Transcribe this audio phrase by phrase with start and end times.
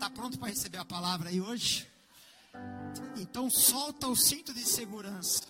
[0.00, 1.86] Está pronto para receber a palavra aí hoje?
[3.18, 5.42] Então solta o cinto de segurança.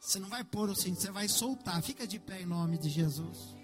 [0.00, 1.80] Você não vai pôr o cinto, você vai soltar.
[1.80, 3.54] Fica de pé em nome de Jesus.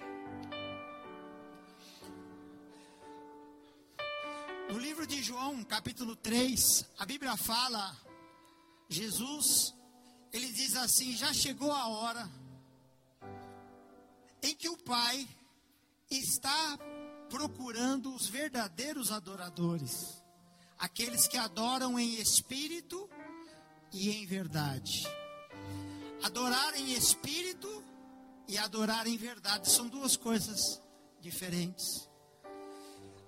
[4.70, 7.96] No livro de João, capítulo 3, a Bíblia fala,
[8.88, 9.74] Jesus,
[10.32, 12.30] ele diz assim: já chegou a hora
[14.44, 15.28] em que o Pai
[16.08, 16.78] está
[17.28, 20.22] procurando os verdadeiros adoradores,
[20.78, 23.08] aqueles que adoram em espírito
[23.92, 25.06] e em verdade.
[26.22, 27.84] Adorar em espírito
[28.48, 30.80] e adorar em verdade são duas coisas
[31.20, 32.08] diferentes.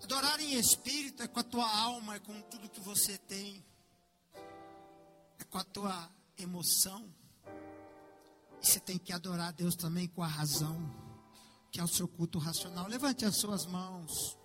[0.02, 3.64] Adorar em espírito é com a tua alma, é com tudo que você tem,
[5.38, 7.08] é com a tua emoção.
[8.62, 10.78] E você tem que adorar a Deus também com a razão,
[11.70, 12.86] que é o seu culto racional.
[12.88, 14.38] Levante as suas mãos.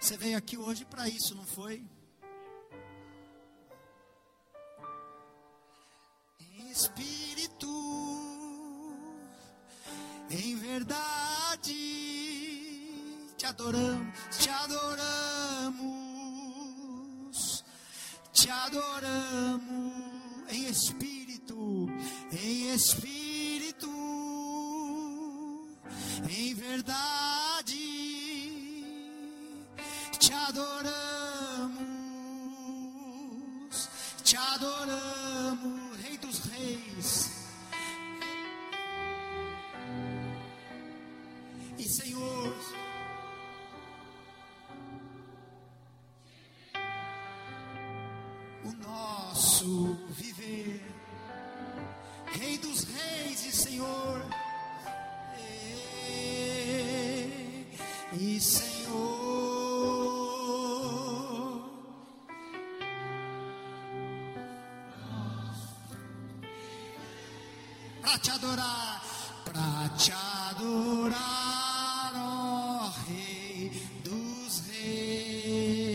[0.00, 1.84] Você veio aqui hoje para isso, não foi?
[6.40, 7.68] Em espírito,
[10.30, 11.74] em verdade,
[13.36, 15.97] te adoramos, te adoramos,
[18.40, 19.92] te adoramos
[20.48, 21.88] em espírito,
[22.30, 23.88] em espírito,
[26.30, 27.74] em verdade.
[30.20, 30.78] Te adoramos,
[34.22, 34.77] te adoramos,
[68.28, 69.00] te adorar,
[69.44, 70.12] para te
[70.50, 73.72] adorar, ó Rei
[74.04, 75.88] dos Reis.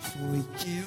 [0.00, 0.81] Foi que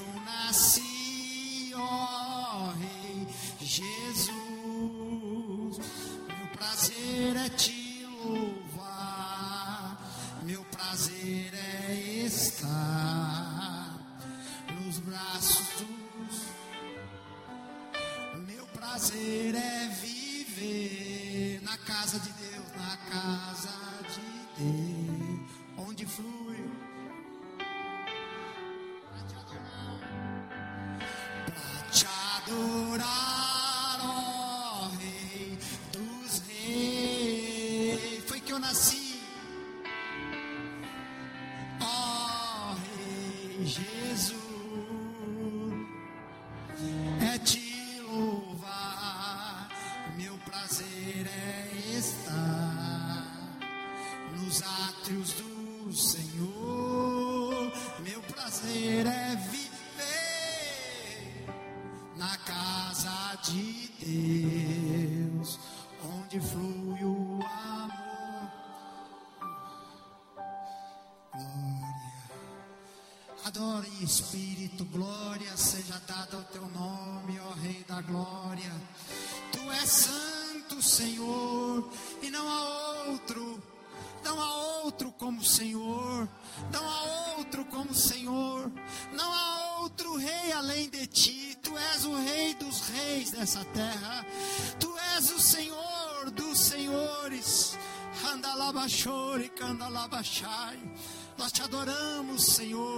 [101.65, 102.94] adoramos, Senhor.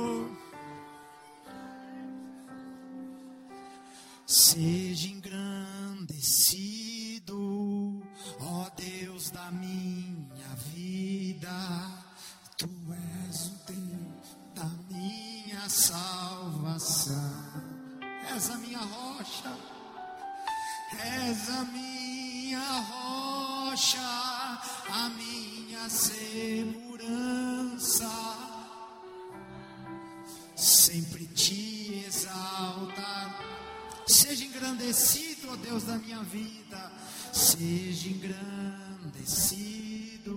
[35.68, 36.92] Deus da minha vida,
[37.34, 40.32] seja engrandecido,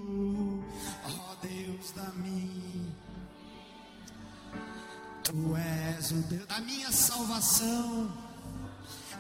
[1.05, 2.93] ó Deus da minha.
[5.23, 8.13] Tu és o Deus da minha salvação,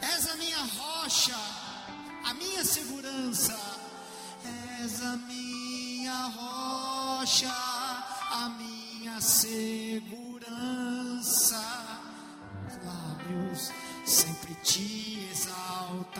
[0.02, 1.38] és a minha rocha,
[2.24, 3.56] a minha segurança.
[4.82, 7.54] és a minha rocha,
[8.32, 10.00] a minha segurança.
[12.84, 13.70] Lábios
[14.10, 16.10] sempre te exaltarão.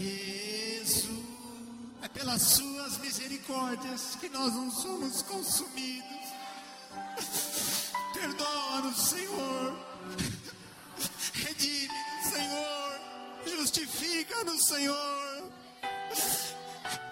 [0.00, 1.10] Jesus,
[2.00, 6.08] é pelas suas misericórdias que nós não somos consumidos.
[8.14, 9.78] Perdoa-nos, Senhor.
[11.34, 13.00] Redime-nos, Senhor.
[13.58, 15.52] Justifica-nos, Senhor.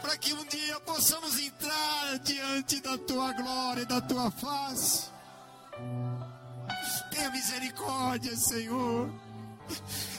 [0.00, 5.11] Para que um dia possamos entrar diante da tua glória e da tua face.
[7.11, 9.11] Tenha misericórdia, Senhor.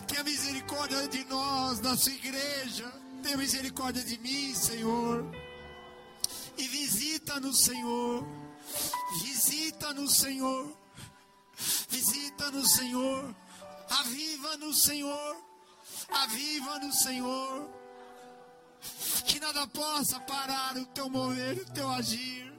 [0.10, 2.92] Tenha misericórdia de nós, da sua igreja.
[3.22, 5.24] Tenha misericórdia de mim, Senhor.
[6.58, 8.28] E visita-nos, Senhor.
[9.22, 10.76] Visita-nos, Senhor.
[11.90, 13.36] Visita-nos, Senhor.
[13.90, 15.38] Aviva-nos, Senhor.
[16.10, 17.70] Aviva-nos, Senhor.
[19.28, 22.52] Que nada possa parar o teu mover, o teu agir.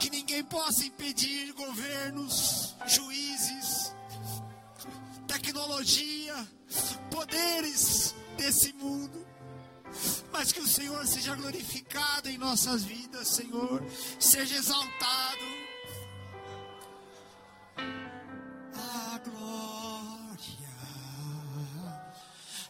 [0.00, 3.75] Que ninguém possa impedir governos, juízes,
[5.38, 6.34] tecnologia,
[7.10, 9.26] poderes desse mundo.
[10.32, 13.82] Mas que o Senhor seja glorificado em nossas vidas, Senhor.
[14.18, 15.44] Seja exaltado.
[18.74, 20.58] A glória,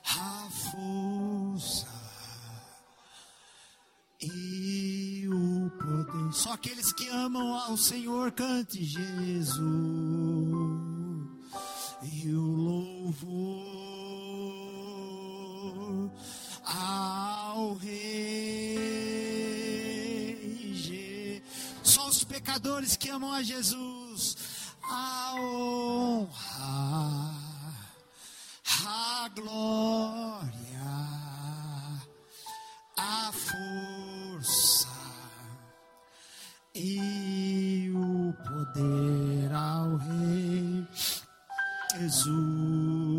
[0.04, 1.86] a força
[4.20, 6.32] e o poder.
[6.32, 9.56] Só aqueles que amam ao Senhor cante Jesus
[12.02, 13.86] e o louvor
[16.64, 19.06] ao Rei.
[21.82, 24.36] Só os pecadores que amam a Jesus,
[24.82, 26.28] a honra,
[28.84, 30.50] a glória,
[32.96, 34.88] a força
[36.74, 40.86] e o poder ao Rei
[41.98, 43.15] Jesus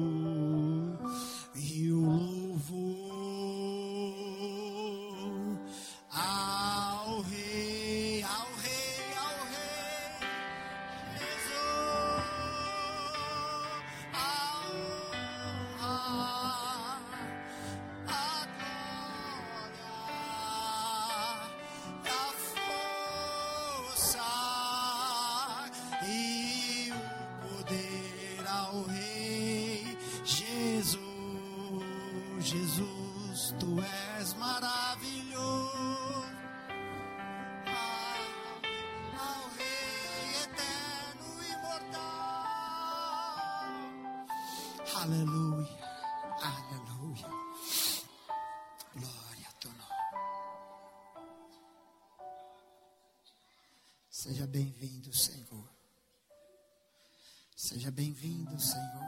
[45.08, 45.80] Aleluia,
[46.42, 47.28] aleluia.
[48.94, 49.94] Glória a teu nome.
[54.10, 55.70] Seja bem-vindo, Senhor.
[57.56, 59.06] Seja bem-vindo, Senhor.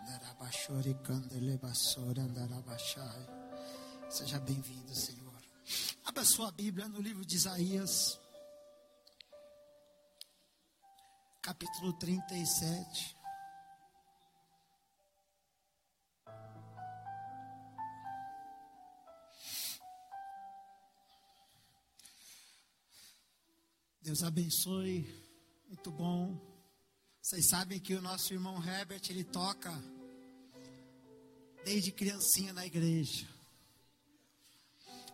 [0.00, 3.26] Andarabashore candelebassore andarabashai.
[4.08, 5.42] Seja bem-vindo, Senhor.
[6.06, 8.18] Abra sua Bíblia no livro de Isaías.
[11.42, 13.23] capítulo 37.
[24.14, 25.12] Deus abençoe,
[25.66, 26.40] muito bom.
[27.20, 29.72] Vocês sabem que o nosso irmão Herbert, ele toca
[31.64, 33.28] desde criancinha na igreja.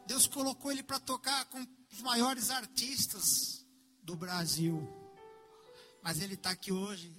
[0.06, 3.64] Deus colocou ele para tocar com os maiores artistas
[4.02, 4.86] do Brasil.
[6.02, 7.10] Mas ele está aqui hoje,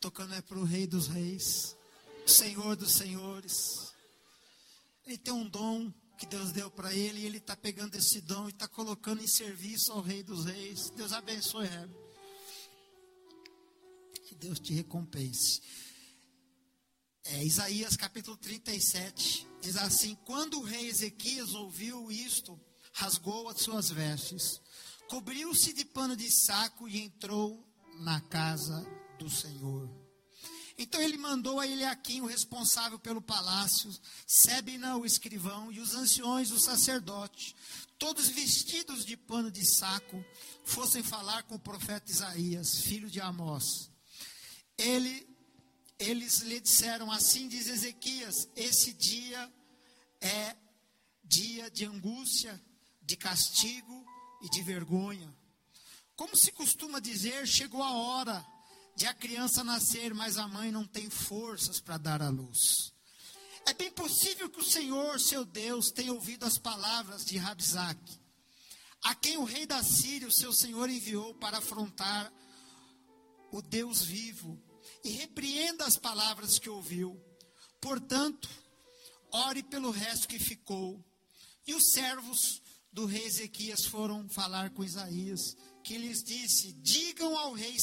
[0.00, 1.76] tocando é para o Rei dos Reis,
[2.26, 3.92] Senhor dos Senhores.
[5.04, 8.46] Ele tem um dom que Deus deu para ele e ele está pegando esse dom
[8.46, 10.88] e está colocando em serviço ao Rei dos Reis.
[10.90, 11.98] Deus abençoe, Herbert.
[14.28, 15.60] Que Deus te recompense.
[17.24, 22.56] É, Isaías capítulo 37 diz assim: Quando o rei Ezequias ouviu isto,
[22.92, 24.60] rasgou as suas vestes,
[25.08, 28.80] cobriu-se de pano de saco e entrou na casa
[29.18, 30.01] do Senhor.
[30.82, 33.88] Então ele mandou a Eliakim, o responsável pelo palácio,
[34.26, 37.54] Sebna, o escrivão, e os anciões, o sacerdote,
[37.96, 40.24] todos vestidos de pano de saco,
[40.64, 43.92] fossem falar com o profeta Isaías, filho de Amós.
[44.76, 45.24] Ele
[46.00, 49.52] eles lhe disseram: Assim diz Ezequias, esse dia
[50.20, 50.56] é
[51.22, 52.60] dia de angústia,
[53.00, 54.04] de castigo
[54.42, 55.32] e de vergonha.
[56.16, 58.51] Como se costuma dizer, chegou a hora
[58.94, 62.92] de a criança nascer, mas a mãe não tem forças para dar à luz.
[63.66, 68.20] É bem possível que o Senhor, seu Deus, tenha ouvido as palavras de Rabzaque,
[69.04, 72.32] a quem o rei da Síria, o seu Senhor, enviou para afrontar
[73.50, 74.60] o Deus vivo
[75.04, 77.20] e repreenda as palavras que ouviu.
[77.80, 78.48] Portanto,
[79.30, 81.04] ore pelo resto que ficou.
[81.66, 87.52] E os servos do rei Ezequias foram falar com Isaías, que lhes disse: Digam ao
[87.52, 87.76] rei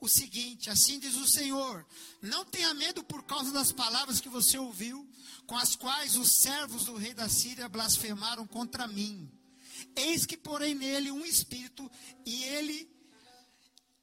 [0.00, 1.86] o seguinte: Assim diz o Senhor:
[2.22, 5.08] Não tenha medo por causa das palavras que você ouviu,
[5.46, 9.30] com as quais os servos do rei da Síria blasfemaram contra mim.
[9.96, 11.90] Eis que porém nele um espírito,
[12.24, 12.90] e ele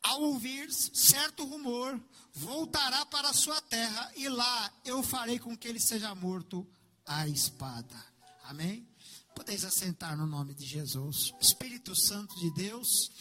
[0.04, 2.00] ao ouvir certo rumor,
[2.34, 6.66] voltará para a sua terra e lá eu farei com que ele seja morto
[7.06, 7.96] à espada.
[8.44, 8.88] Amém?
[9.36, 11.34] Podeis assentar no nome de Jesus.
[11.42, 13.12] Espírito Santo de Deus,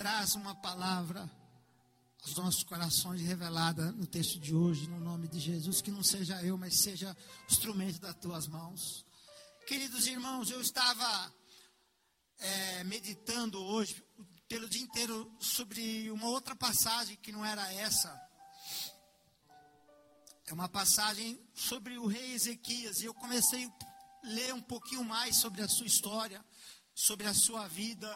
[0.00, 1.30] traz uma palavra
[2.22, 6.42] aos nossos corações revelada no texto de hoje, no nome de Jesus, que não seja
[6.42, 7.14] eu, mas seja
[7.46, 9.04] instrumento das tuas mãos.
[9.66, 11.30] Queridos irmãos, eu estava
[12.38, 14.02] é, meditando hoje
[14.48, 18.18] pelo dia inteiro sobre uma outra passagem que não era essa.
[20.46, 23.02] É uma passagem sobre o rei Ezequias.
[23.02, 26.42] E eu comecei a ler um pouquinho mais sobre a sua história,
[26.94, 28.08] sobre a sua vida.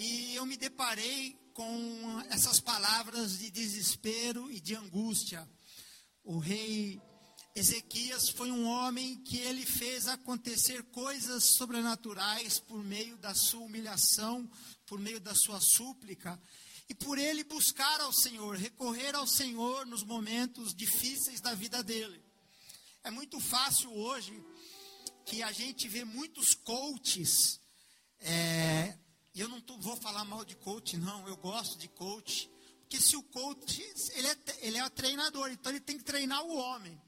[0.00, 5.50] E eu me deparei com essas palavras de desespero e de angústia.
[6.22, 7.02] O rei
[7.52, 14.48] Ezequias foi um homem que ele fez acontecer coisas sobrenaturais por meio da sua humilhação,
[14.86, 16.40] por meio da sua súplica,
[16.88, 22.22] e por ele buscar ao Senhor, recorrer ao Senhor nos momentos difíceis da vida dele.
[23.02, 24.40] É muito fácil hoje
[25.26, 27.58] que a gente vê muitos coaches,
[28.20, 28.96] é,
[29.38, 33.00] e eu não tô, vou falar mal de coach, não, eu gosto de coach, porque
[33.00, 33.80] se o coach,
[34.16, 37.00] ele é, ele é treinador, então ele tem que treinar o homem.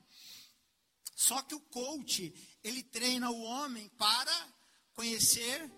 [1.17, 2.33] Só que o coach,
[2.63, 4.49] ele treina o homem para
[4.95, 5.69] conhecer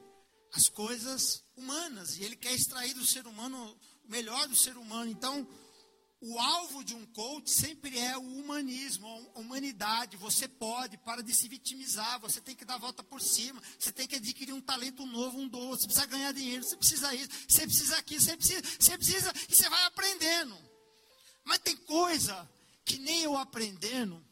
[0.52, 5.10] as coisas humanas e ele quer extrair do ser humano o melhor do ser humano.
[5.10, 5.48] Então,
[6.24, 10.16] o alvo de um coach sempre é o humanismo, a humanidade.
[10.16, 13.90] Você pode, para de se vitimizar, você tem que dar a volta por cima, você
[13.90, 17.28] tem que adquirir um talento novo, um dom, você precisa ganhar dinheiro, você precisa isso,
[17.48, 20.56] você precisa aquilo, você precisa, você precisa, e você vai aprendendo.
[21.44, 22.48] Mas tem coisa
[22.84, 24.24] que nem eu aprendendo,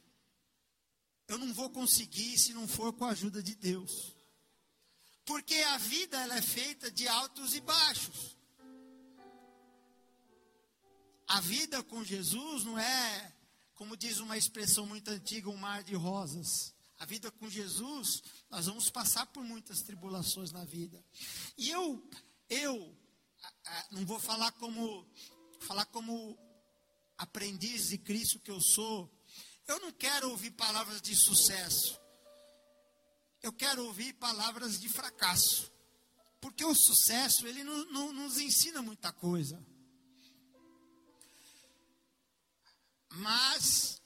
[1.26, 4.14] eu não vou conseguir se não for com a ajuda de Deus.
[5.24, 8.39] Porque a vida ela é feita de altos e baixos.
[11.30, 13.36] A vida com Jesus não é,
[13.74, 16.74] como diz uma expressão muito antiga, um mar de rosas.
[16.98, 21.02] A vida com Jesus, nós vamos passar por muitas tribulações na vida.
[21.56, 22.06] E eu,
[22.48, 22.96] eu,
[23.90, 25.06] não vou falar como,
[25.60, 26.38] falar como
[27.16, 29.10] aprendiz de Cristo que eu sou.
[29.66, 32.00] Eu não quero ouvir palavras de sucesso
[33.42, 35.70] eu quero ouvir palavras de fracasso.
[36.40, 39.62] Porque o sucesso, ele não, não, nos ensina muita coisa.
[43.10, 44.00] Mas,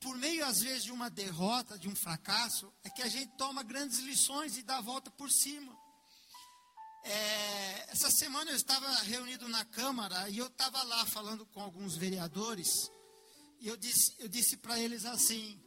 [0.00, 3.62] por meio, às vezes, de uma derrota, de um fracasso, é que a gente toma
[3.62, 5.76] grandes lições e dá a volta por cima.
[7.04, 11.96] É, essa semana eu estava reunido na Câmara e eu estava lá falando com alguns
[11.96, 12.90] vereadores.
[13.60, 15.60] E eu disse, eu disse para eles assim: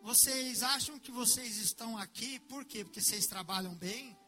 [0.00, 2.84] vocês acham que vocês estão aqui, por quê?
[2.84, 4.18] Porque vocês trabalham bem?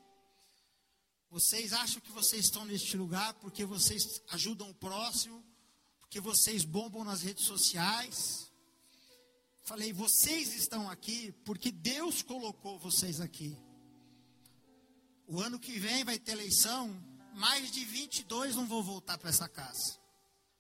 [1.31, 5.45] Vocês acham que vocês estão neste lugar porque vocês ajudam o próximo?
[6.15, 8.49] Porque vocês bombam nas redes sociais?
[9.65, 13.59] Falei, vocês estão aqui porque Deus colocou vocês aqui.
[15.27, 16.95] O ano que vem vai ter eleição,
[17.35, 19.99] mais de 22 não vão voltar para essa casa.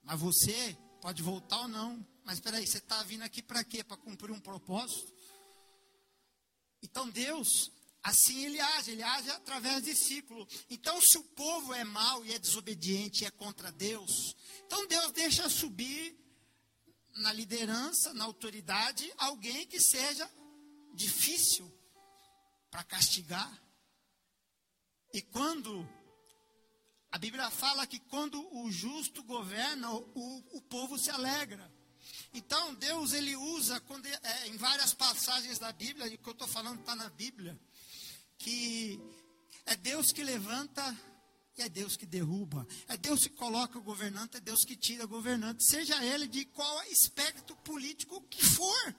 [0.02, 2.04] Mas você pode voltar ou não.
[2.24, 3.84] Mas espera aí, você está vindo aqui para quê?
[3.84, 5.14] Para cumprir um propósito?
[6.82, 7.70] Então Deus,
[8.02, 10.48] assim ele age, ele age através de ciclo.
[10.68, 14.34] Então se o povo é mau e é desobediente e é contra Deus,
[14.66, 16.16] então Deus deixa subir
[17.16, 20.28] na liderança, na autoridade, alguém que seja
[20.92, 21.72] difícil
[22.70, 23.62] para castigar.
[25.12, 25.88] E quando
[27.14, 31.72] a Bíblia fala que quando o justo governa, o, o povo se alegra.
[32.32, 36.32] Então, Deus, ele usa, quando, é, em várias passagens da Bíblia, e o que eu
[36.32, 37.56] estou falando está na Bíblia,
[38.36, 39.00] que
[39.64, 40.82] é Deus que levanta
[41.56, 42.66] e é Deus que derruba.
[42.88, 46.44] É Deus que coloca o governante, é Deus que tira o governante, seja ele de
[46.46, 48.96] qual aspecto político que for.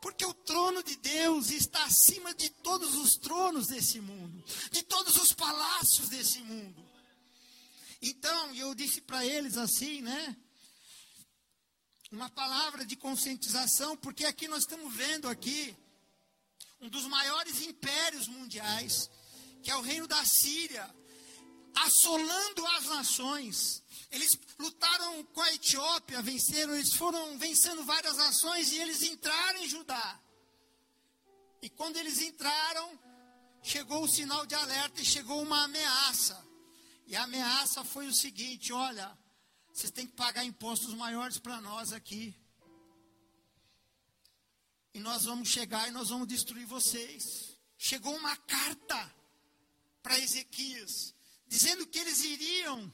[0.00, 5.16] Porque o trono de Deus está acima de todos os tronos desse mundo, de todos
[5.16, 6.82] os palácios desse mundo.
[8.00, 10.36] Então, eu disse para eles assim, né?
[12.10, 15.76] Uma palavra de conscientização, porque aqui nós estamos vendo aqui
[16.80, 19.08] um dos maiores impérios mundiais,
[19.62, 20.92] que é o reino da Síria,
[21.74, 28.78] assolando as nações, eles lutaram com a Etiópia, venceram, eles foram vencendo várias nações e
[28.78, 30.20] eles entraram em Judá.
[31.62, 32.98] E quando eles entraram,
[33.62, 36.44] chegou o sinal de alerta e chegou uma ameaça.
[37.06, 39.16] E a ameaça foi o seguinte: olha,
[39.72, 42.34] vocês têm que pagar impostos maiores para nós aqui.
[44.94, 47.56] E nós vamos chegar e nós vamos destruir vocês.
[47.78, 49.14] Chegou uma carta
[50.02, 51.14] para Ezequias,
[51.52, 52.90] dizendo que eles iriam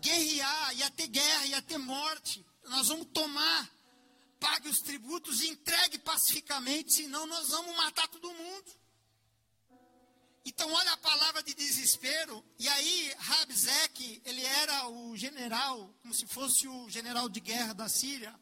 [0.00, 2.44] guerrear, ia ter guerra, ia ter morte.
[2.64, 3.70] Nós vamos tomar,
[4.40, 8.72] pague os tributos e entregue pacificamente, senão nós vamos matar todo mundo.
[10.44, 12.44] Então, olha a palavra de desespero.
[12.58, 17.88] E aí, Rabzek, ele era o general, como se fosse o general de guerra da
[17.88, 18.34] Síria.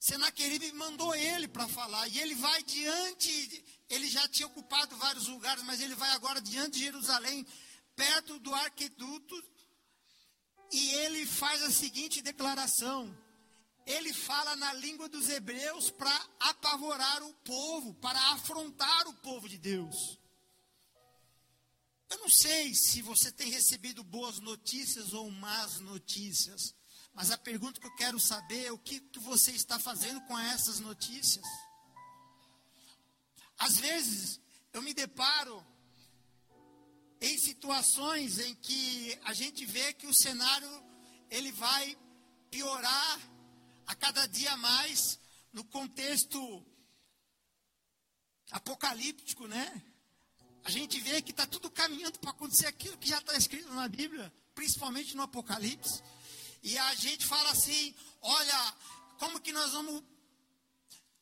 [0.00, 2.08] Senaqueribe mandou ele para falar.
[2.08, 6.78] E ele vai diante, ele já tinha ocupado vários lugares, mas ele vai agora diante
[6.78, 7.46] de Jerusalém,
[7.94, 9.44] perto do arqueduto
[10.72, 13.16] e ele faz a seguinte declaração:
[13.86, 19.58] ele fala na língua dos hebreus para apavorar o povo, para afrontar o povo de
[19.58, 20.18] Deus.
[22.08, 26.74] Eu não sei se você tem recebido boas notícias ou más notícias,
[27.14, 30.38] mas a pergunta que eu quero saber é o que, que você está fazendo com
[30.38, 31.44] essas notícias.
[33.58, 34.40] Às vezes,
[34.72, 35.64] eu me deparo
[37.20, 40.84] em situações em que a gente vê que o cenário
[41.28, 41.96] ele vai
[42.50, 43.20] piorar
[43.86, 45.18] a cada dia mais
[45.52, 46.64] no contexto
[48.50, 49.82] apocalíptico, né?
[50.64, 53.88] A gente vê que está tudo caminhando para acontecer aquilo que já está escrito na
[53.88, 56.02] Bíblia, principalmente no Apocalipse.
[56.62, 58.74] E a gente fala assim: olha,
[59.18, 60.02] como que nós vamos.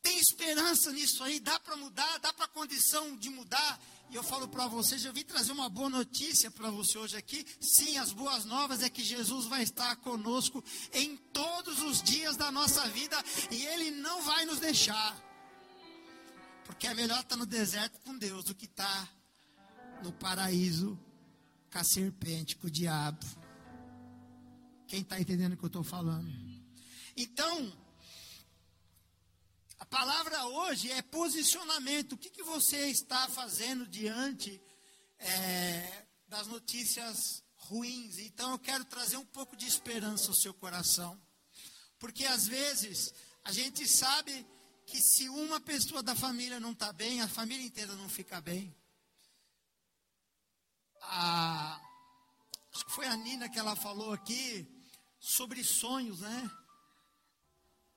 [0.01, 1.39] Tem esperança nisso aí?
[1.39, 2.19] Dá para mudar?
[2.19, 3.79] Dá para condição de mudar?
[4.09, 7.45] E eu falo para vocês, eu vim trazer uma boa notícia para você hoje aqui.
[7.61, 12.51] Sim, as boas novas é que Jesus vai estar conosco em todos os dias da
[12.51, 13.15] nossa vida
[13.51, 15.15] e Ele não vai nos deixar.
[16.65, 19.13] Porque é melhor estar no deserto com Deus do que estar
[20.01, 20.97] no paraíso
[21.71, 23.38] com a serpente, com o diabo.
[24.89, 26.27] Quem está entendendo o que eu estou falando?
[27.15, 27.71] Então,
[29.77, 32.13] a palavra hoje é posicionamento.
[32.13, 34.59] O que, que você está fazendo diante
[35.19, 38.17] é, das notícias ruins?
[38.17, 41.21] Então eu quero trazer um pouco de esperança ao seu coração.
[41.99, 44.43] Porque às vezes a gente sabe
[44.87, 48.75] que se uma pessoa da família não está bem, a família inteira não fica bem.
[51.03, 51.79] A,
[52.73, 54.78] acho que foi a Nina que ela falou aqui
[55.19, 56.51] sobre sonhos, né?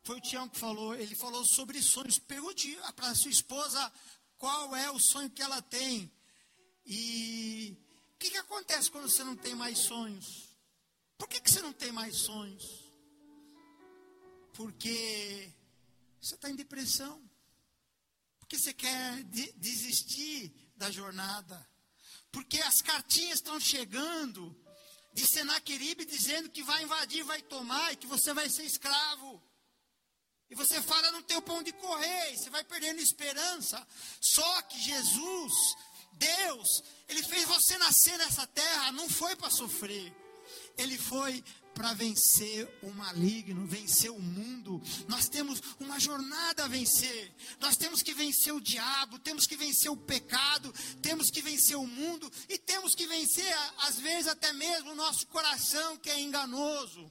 [0.04, 2.18] Foi o Tião que falou, ele falou sobre sonhos.
[2.18, 3.92] Pergunte para sua esposa
[4.36, 6.12] qual é o sonho que ela tem.
[6.84, 7.76] E
[8.14, 10.50] o que, que acontece quando você não tem mais sonhos?
[11.16, 12.64] Por que, que você não tem mais sonhos?
[14.54, 15.52] Porque
[16.20, 17.22] você está em depressão.
[18.40, 21.64] Porque você quer de, desistir da jornada.
[22.32, 24.56] porque as cartinhas estão chegando
[25.12, 29.42] de Senaqueribe dizendo que vai invadir, vai tomar e que você vai ser escravo.
[30.50, 33.86] E você fala, não tem o pão de correr, você vai perdendo esperança.
[34.20, 35.52] Só que Jesus,
[36.12, 36.68] Deus,
[37.08, 40.14] Ele fez você nascer nessa terra, não foi para sofrer.
[40.76, 41.42] Ele foi
[41.74, 44.80] para vencer o maligno, vencer o mundo.
[45.08, 47.34] Nós temos uma jornada a vencer.
[47.60, 51.86] Nós temos que vencer o diabo, temos que vencer o pecado, temos que vencer o
[51.86, 57.10] mundo e temos que vencer, às vezes, até mesmo o nosso coração que é enganoso.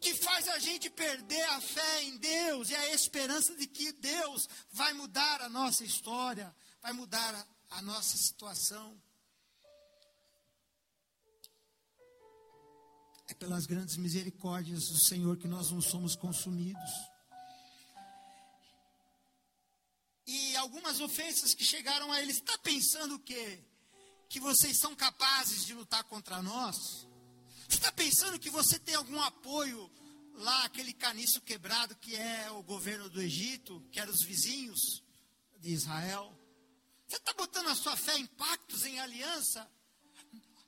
[0.00, 4.46] Que faz a gente perder a fé em Deus e a esperança de que Deus
[4.70, 7.34] vai mudar a nossa história, vai mudar
[7.70, 9.00] a, a nossa situação.
[13.38, 16.90] Pelas grandes misericórdias do Senhor que nós não somos consumidos.
[20.26, 23.62] E algumas ofensas que chegaram a ele, está pensando o quê?
[24.28, 27.06] Que vocês são capazes de lutar contra nós?
[27.68, 29.90] Está pensando que você tem algum apoio
[30.34, 35.02] lá, aquele caniço quebrado que é o governo do Egito, que eram os vizinhos
[35.58, 36.32] de Israel?
[37.06, 39.70] Você está botando a sua fé em pactos, em aliança?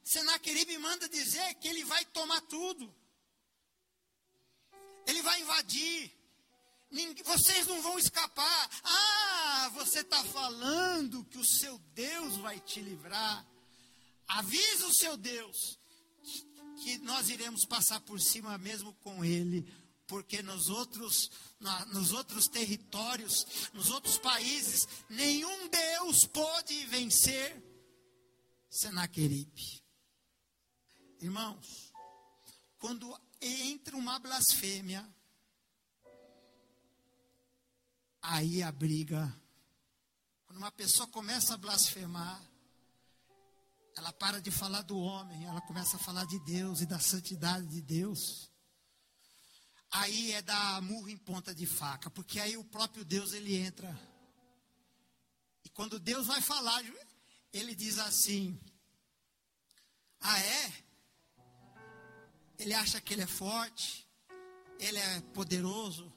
[0.07, 2.95] Senaqueribe manda dizer que ele vai tomar tudo.
[5.05, 6.13] Ele vai invadir.
[7.25, 8.71] vocês não vão escapar.
[8.85, 13.45] Ah, você está falando que o seu Deus vai te livrar.
[14.29, 15.77] Avisa o seu Deus
[16.85, 19.67] que nós iremos passar por cima mesmo com ele,
[20.07, 21.33] porque nos outros,
[21.93, 27.61] nos outros territórios, nos outros países, nenhum Deus pode vencer
[28.71, 29.86] Senaqueribe.
[31.21, 31.93] Irmãos,
[32.79, 35.09] quando entra uma blasfêmia,
[38.21, 39.35] aí a briga.
[40.45, 42.43] Quando uma pessoa começa a blasfemar,
[43.97, 47.67] ela para de falar do homem, ela começa a falar de Deus e da santidade
[47.67, 48.51] de Deus.
[49.91, 53.99] Aí é dar murro em ponta de faca, porque aí o próprio Deus ele entra.
[55.65, 56.85] E quando Deus vai falar,
[57.53, 58.61] ele diz assim:
[60.21, 60.86] Ah, é?
[62.59, 64.07] Ele acha que ele é forte,
[64.79, 66.13] ele é poderoso,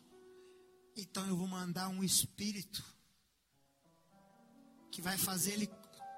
[0.95, 2.83] então eu vou mandar um espírito
[4.91, 5.69] que vai fazer ele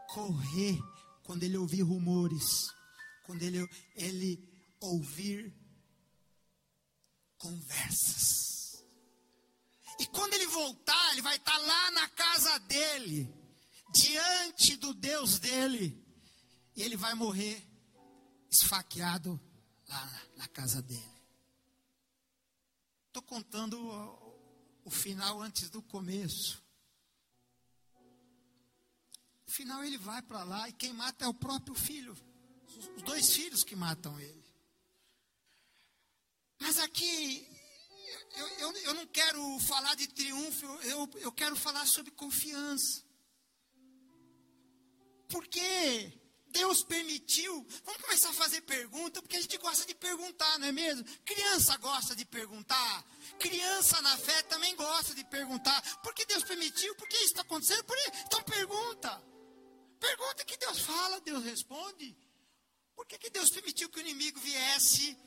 [0.09, 0.79] correr
[1.23, 2.67] quando ele ouvir rumores,
[3.25, 4.43] quando ele, ele
[4.79, 5.55] ouvir
[7.37, 8.83] conversas.
[9.99, 13.31] E quando ele voltar, ele vai estar lá na casa dele,
[13.93, 16.03] diante do Deus dele,
[16.75, 17.63] e ele vai morrer
[18.49, 19.39] esfaqueado
[19.91, 21.21] lá na casa dele.
[23.07, 26.63] Estou contando o, o final antes do começo.
[29.45, 32.15] No final ele vai para lá e quem mata é o próprio filho.
[32.95, 34.41] Os dois filhos que matam ele.
[36.57, 37.45] Mas aqui,
[38.37, 43.03] eu, eu, eu não quero falar de triunfo, eu, eu quero falar sobre confiança.
[45.27, 46.20] Porque
[46.51, 47.65] Deus permitiu.
[47.83, 51.03] Vamos começar a fazer pergunta, porque a gente gosta de perguntar, não é mesmo?
[51.25, 53.05] Criança gosta de perguntar.
[53.39, 55.81] Criança na fé também gosta de perguntar.
[56.01, 56.93] Por que Deus permitiu?
[56.95, 57.83] Por que isso está acontecendo?
[57.85, 58.11] Por isso?
[58.25, 59.31] Então pergunta.
[59.99, 62.17] Pergunta que Deus fala, Deus responde.
[62.95, 65.17] Por que, que Deus permitiu que o inimigo viesse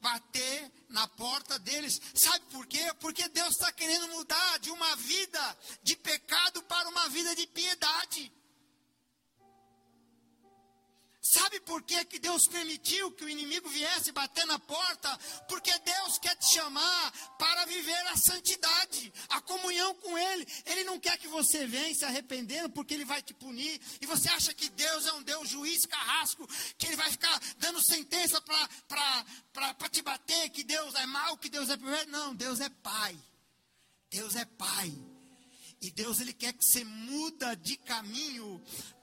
[0.00, 2.00] bater na porta deles?
[2.14, 2.92] Sabe por quê?
[3.00, 8.32] Porque Deus está querendo mudar de uma vida de pecado para uma vida de piedade.
[11.32, 15.18] Sabe por que, que Deus permitiu que o inimigo viesse bater na porta?
[15.48, 20.46] Porque Deus quer te chamar para viver a santidade, a comunhão com Ele.
[20.66, 23.80] Ele não quer que você venha se arrependendo, porque Ele vai te punir.
[24.02, 27.80] E você acha que Deus é um Deus juiz carrasco, que Ele vai ficar dando
[27.82, 32.10] sentença para te bater, que Deus é mau, que Deus é primeiro.
[32.10, 33.18] Não, Deus é Pai.
[34.10, 34.92] Deus é Pai.
[35.80, 38.62] E Deus ele quer que você muda de caminho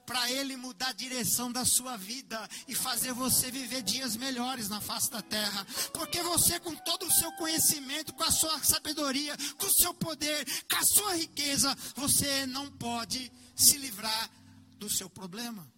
[0.10, 4.82] para Ele mudar a direção da sua vida e fazer você viver dias melhores na
[4.82, 5.64] face da terra.
[5.94, 10.44] Porque você, com todo o seu conhecimento, com a sua sabedoria, com o seu poder,
[10.68, 14.32] com a sua riqueza, você não pode se livrar
[14.80, 15.72] do seu problema.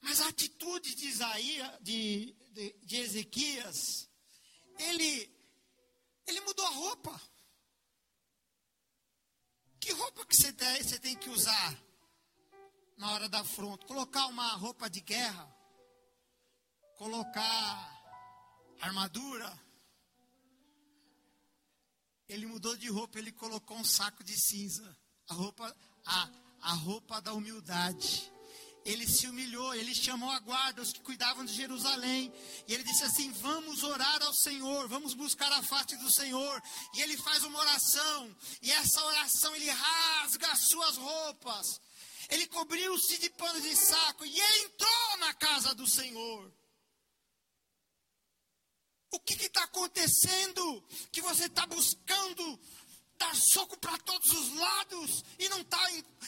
[0.00, 4.08] Mas a atitude de Isaías, de, de, de Ezequias,
[4.78, 5.28] ele,
[6.24, 7.35] ele mudou a roupa.
[9.80, 11.78] Que roupa que você tem, você tem que usar
[12.96, 13.86] na hora da afronta?
[13.86, 15.54] Colocar uma roupa de guerra?
[16.96, 17.96] Colocar
[18.80, 19.66] armadura?
[22.28, 24.96] Ele mudou de roupa, ele colocou um saco de cinza.
[25.28, 26.30] A roupa, a,
[26.62, 28.32] a roupa da humildade.
[28.86, 32.32] Ele se humilhou, ele chamou a guarda, os que cuidavam de Jerusalém.
[32.68, 36.62] E ele disse assim: Vamos orar ao Senhor, vamos buscar a face do Senhor.
[36.94, 38.36] E ele faz uma oração.
[38.62, 41.80] E essa oração ele rasga as suas roupas.
[42.30, 46.52] Ele cobriu-se de pano de saco e ele entrou na casa do Senhor.
[49.10, 50.84] O que está acontecendo?
[51.10, 52.60] Que você está buscando
[53.18, 55.80] dar soco para todos os lados e não está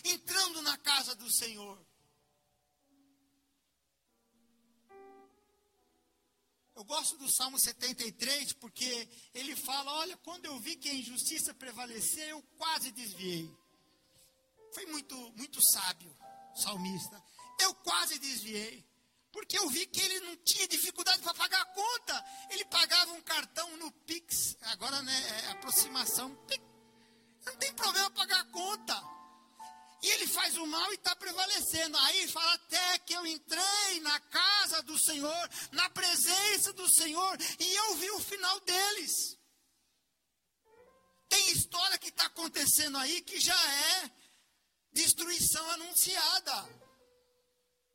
[0.04, 1.87] entrando na casa do Senhor.
[6.78, 11.52] Eu gosto do Salmo 73 porque ele fala: Olha, quando eu vi que a injustiça
[11.52, 13.50] prevaleceu, eu quase desviei.
[14.72, 16.16] Foi muito, muito sábio,
[16.54, 17.20] salmista.
[17.58, 18.86] Eu quase desviei.
[19.32, 22.24] Porque eu vi que ele não tinha dificuldade para pagar a conta.
[22.50, 24.56] Ele pagava um cartão no Pix.
[24.62, 26.28] Agora, né, é aproximação.
[27.44, 28.94] Não tem problema pagar a conta.
[30.08, 31.98] E ele faz o mal e está prevalecendo.
[31.98, 37.74] Aí fala até que eu entrei na casa do Senhor, na presença do Senhor, e
[37.74, 39.38] eu vi o final deles.
[41.28, 44.10] Tem história que está acontecendo aí que já é
[44.92, 46.56] destruição anunciada.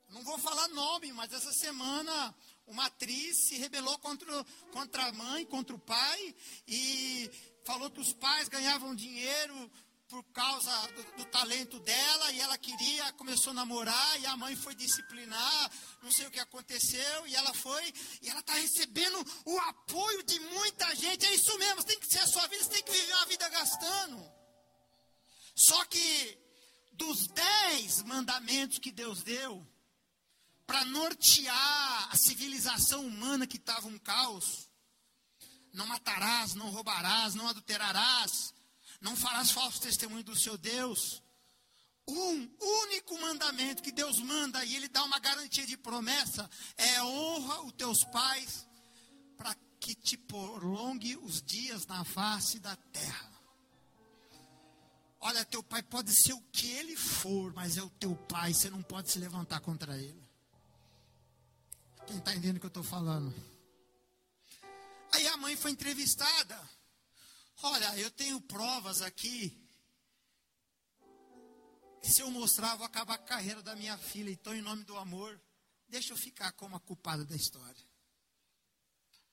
[0.09, 2.35] Não vou falar nome, mas essa semana
[2.67, 6.35] uma atriz se rebelou contra, contra a mãe, contra o pai,
[6.67, 7.31] e
[7.63, 9.71] falou que os pais ganhavam dinheiro
[10.13, 14.55] por causa do, do, talento dela e ela queria, começou a namorar e a mãe
[14.55, 15.71] foi disciplinar,
[16.03, 20.39] não sei o que aconteceu e ela foi e ela está recebendo o apoio de
[20.39, 21.25] muita gente.
[21.25, 23.49] É isso mesmo, tem que ser a sua vida, você tem que viver uma vida
[23.49, 24.31] gastando.
[25.55, 26.37] Só que
[26.91, 29.67] dos dez mandamentos que Deus deu
[30.67, 34.69] para nortear a civilização humana que estava um caos,
[35.73, 38.53] não matarás, não roubarás, não adulterarás,
[39.03, 41.21] não farás falso testemunho do seu Deus.
[42.07, 47.61] Um único mandamento que Deus manda e Ele dá uma garantia de promessa é honra
[47.61, 48.65] os teus pais
[49.37, 53.31] para que te prolongue os dias na face da terra.
[55.19, 58.69] Olha, teu pai pode ser o que ele for, mas é o teu pai, você
[58.69, 60.21] não pode se levantar contra ele.
[62.05, 63.33] Quem está entendendo o que eu estou falando?
[65.13, 66.59] Aí a mãe foi entrevistada.
[67.65, 69.57] Olha, eu tenho provas aqui.
[72.03, 74.29] Se eu mostrar, vou acabar a carreira da minha filha.
[74.29, 75.41] Então, em nome do amor,
[75.87, 77.87] deixa eu ficar como a culpada da história.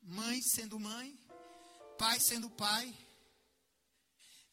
[0.00, 1.18] Mãe sendo mãe,
[1.98, 2.96] pai sendo pai.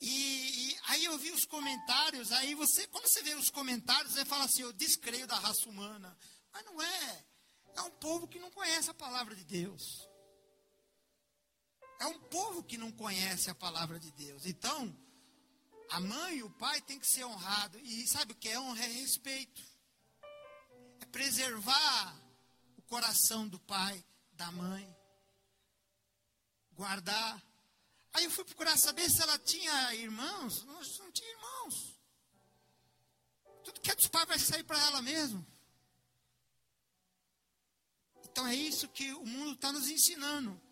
[0.02, 4.26] E, e, aí eu vi os comentários, aí você, quando você vê os comentários, você
[4.26, 6.18] fala assim, eu descreio da raça humana.
[6.52, 7.26] Mas não é.
[7.76, 10.07] É um povo que não conhece a palavra de Deus.
[12.00, 14.46] É um povo que não conhece a palavra de Deus.
[14.46, 14.96] Então,
[15.90, 17.82] a mãe e o pai têm que ser honrados.
[17.84, 18.84] E sabe o que é honra?
[18.84, 19.62] É respeito.
[21.00, 22.16] É preservar
[22.78, 24.96] o coração do pai, da mãe.
[26.74, 27.42] Guardar.
[28.14, 30.64] Aí eu fui procurar saber se ela tinha irmãos.
[30.66, 30.82] Não,
[31.12, 32.00] tinha irmãos.
[33.64, 35.46] Tudo que é dos pais vai sair para ela mesmo.
[38.24, 40.67] Então é isso que o mundo está nos ensinando.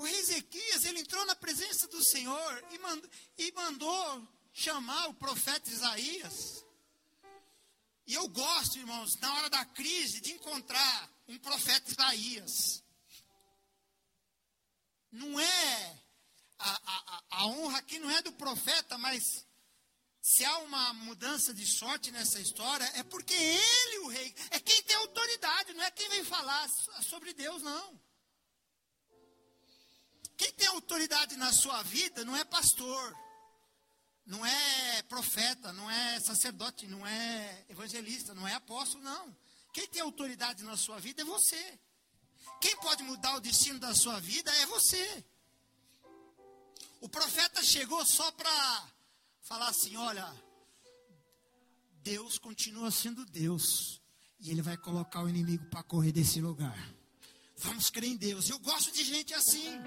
[0.00, 5.14] O rei Ezequias, ele entrou na presença do Senhor e mandou, e mandou chamar o
[5.14, 6.64] profeta Isaías.
[8.06, 12.82] E eu gosto, irmãos, na hora da crise, de encontrar um profeta Isaías.
[15.12, 15.98] Não é,
[16.58, 19.46] a, a, a honra aqui não é do profeta, mas
[20.22, 24.82] se há uma mudança de sorte nessa história, é porque ele, o rei, é quem
[24.82, 26.66] tem autoridade, não é quem vem falar
[27.02, 28.09] sobre Deus, não.
[30.40, 33.14] Quem tem autoridade na sua vida não é pastor,
[34.24, 39.36] não é profeta, não é sacerdote, não é evangelista, não é apóstolo, não.
[39.70, 41.78] Quem tem autoridade na sua vida é você.
[42.58, 45.22] Quem pode mudar o destino da sua vida é você.
[47.02, 48.88] O profeta chegou só para
[49.42, 50.26] falar assim: olha,
[52.02, 54.00] Deus continua sendo Deus,
[54.40, 56.78] e Ele vai colocar o inimigo para correr desse lugar.
[57.58, 58.48] Vamos crer em Deus.
[58.48, 59.78] Eu gosto de gente assim.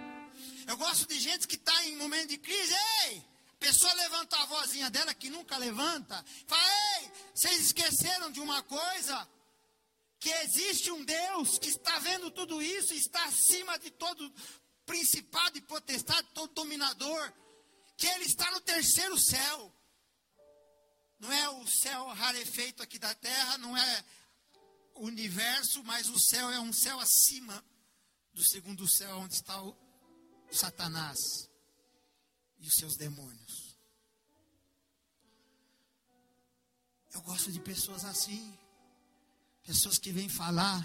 [0.67, 2.73] Eu gosto de gente que está em momento de crise.
[3.06, 3.26] Ei,
[3.63, 6.23] pessoa levanta a vozinha dela que nunca levanta.
[6.45, 6.63] Fala,
[6.99, 9.28] ei, vocês esqueceram de uma coisa?
[10.19, 14.34] Que existe um Deus que está vendo tudo isso, está acima de todo
[14.86, 17.34] principado e potestade, todo dominador.
[17.95, 19.73] Que Ele está no terceiro céu.
[21.19, 24.06] Não é o céu rarefeito aqui da terra, não é
[24.95, 27.63] o universo, mas o céu é um céu acima
[28.34, 29.83] do segundo céu, onde está o
[30.55, 31.17] Satanás
[32.59, 33.77] e os seus demônios.
[37.13, 38.57] Eu gosto de pessoas assim,
[39.63, 40.83] pessoas que vêm falar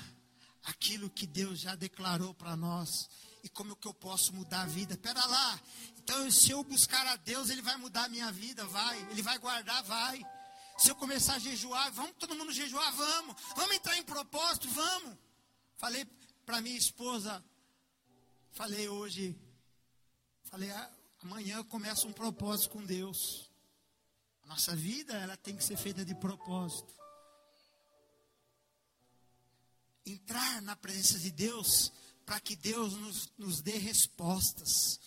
[0.65, 3.09] aquilo que Deus já declarou para nós
[3.43, 4.97] e como que eu posso mudar a vida.
[4.99, 5.61] Pera lá,
[5.97, 9.39] então se eu buscar a Deus, Ele vai mudar a minha vida, vai, Ele vai
[9.39, 10.23] guardar, vai.
[10.79, 13.37] Se eu começar a jejuar, vamos todo mundo jejuar, vamos.
[13.57, 15.17] Vamos entrar em propósito, vamos.
[15.77, 16.05] Falei
[16.45, 17.45] para minha esposa,
[18.53, 19.37] falei hoje,
[20.49, 20.91] falei, ah,
[21.23, 23.51] amanhã começa um propósito com Deus.
[24.45, 26.95] Nossa vida, ela tem que ser feita de propósito.
[30.07, 31.93] Entrar na presença de Deus
[32.25, 34.99] para que Deus nos, nos dê respostas,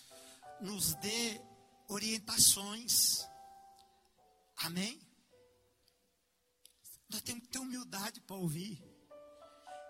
[0.60, 1.40] nos dê
[1.88, 3.26] orientações.
[4.58, 5.00] Amém?
[7.08, 8.80] Nós temos que ter humildade para ouvir.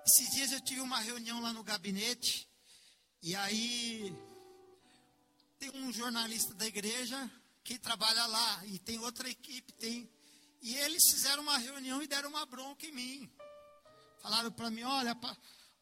[0.07, 2.49] Esses dias eu tive uma reunião lá no gabinete,
[3.23, 4.13] e aí
[5.63, 7.31] tem um jornalista da igreja
[7.63, 10.11] que trabalha lá, e tem outra equipe, tem.
[10.61, 13.33] E eles fizeram uma reunião e deram uma bronca em mim.
[14.21, 15.17] Falaram para mim, olha,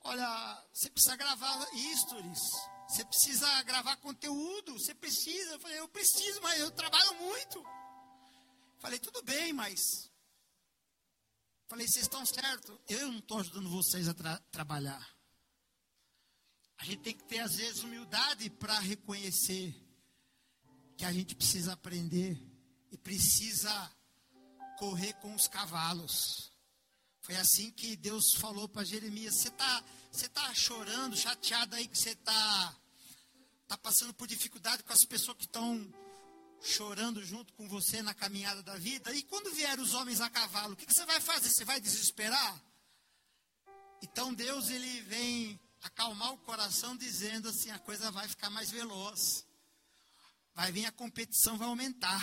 [0.03, 1.66] olha, você precisa gravar
[1.97, 2.40] stories,
[2.88, 5.55] você precisa gravar conteúdo, você precisa.
[5.55, 7.64] Eu falei, eu preciso, mas eu trabalho muito.
[8.81, 10.11] Falei, tudo bem, mas
[11.69, 12.77] Falei, vocês estão certos.
[12.88, 15.09] Eu não estou ajudando vocês a tra trabalhar.
[16.81, 19.75] A gente tem que ter, às vezes, humildade para reconhecer
[20.97, 22.40] que a gente precisa aprender
[22.90, 23.71] e precisa
[24.79, 26.51] correr com os cavalos.
[27.21, 31.99] Foi assim que Deus falou para Jeremias: Você está você tá chorando, chateado aí que
[31.99, 32.77] você está
[33.69, 35.93] tá passando por dificuldade com as pessoas que estão
[36.62, 39.14] chorando junto com você na caminhada da vida.
[39.14, 41.51] E quando vierem os homens a cavalo, o que, que você vai fazer?
[41.51, 42.64] Você vai desesperar?
[44.03, 49.47] Então Deus ele vem acalmar o coração dizendo assim, a coisa vai ficar mais veloz.
[50.55, 52.23] Vai vir a competição vai aumentar.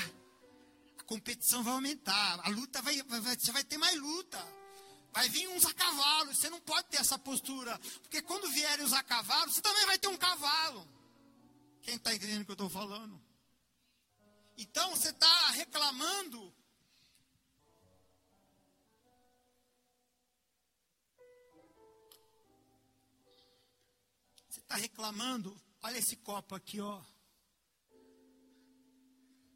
[0.99, 2.39] A competição vai aumentar.
[2.43, 4.37] A luta vai, vai você vai ter mais luta.
[5.13, 6.33] Vai vir uns a cavalo.
[6.33, 7.79] Você não pode ter essa postura.
[8.01, 10.87] Porque quando vierem os a cavalo, você também vai ter um cavalo.
[11.81, 13.19] Quem está entendendo o que eu estou falando?
[14.57, 16.53] Então você está reclamando.
[24.67, 25.55] Está reclamando.
[25.81, 27.01] Olha esse copo aqui, ó.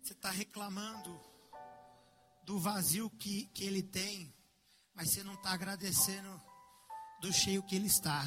[0.02, 1.20] Você está reclamando
[2.44, 4.34] do vazio que, que ele tem,
[4.94, 6.42] mas você não está agradecendo
[7.20, 8.24] do cheio que ele está.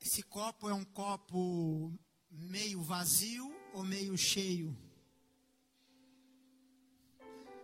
[0.00, 1.92] Esse copo é um copo
[2.30, 4.74] meio vazio ou meio cheio?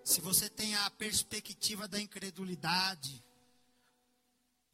[0.04, 3.24] Se você tem a perspectiva da incredulidade,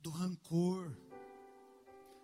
[0.01, 0.95] do rancor,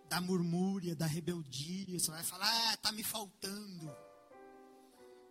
[0.08, 3.94] da murmúria, da rebeldia, você vai falar, ah, está me faltando.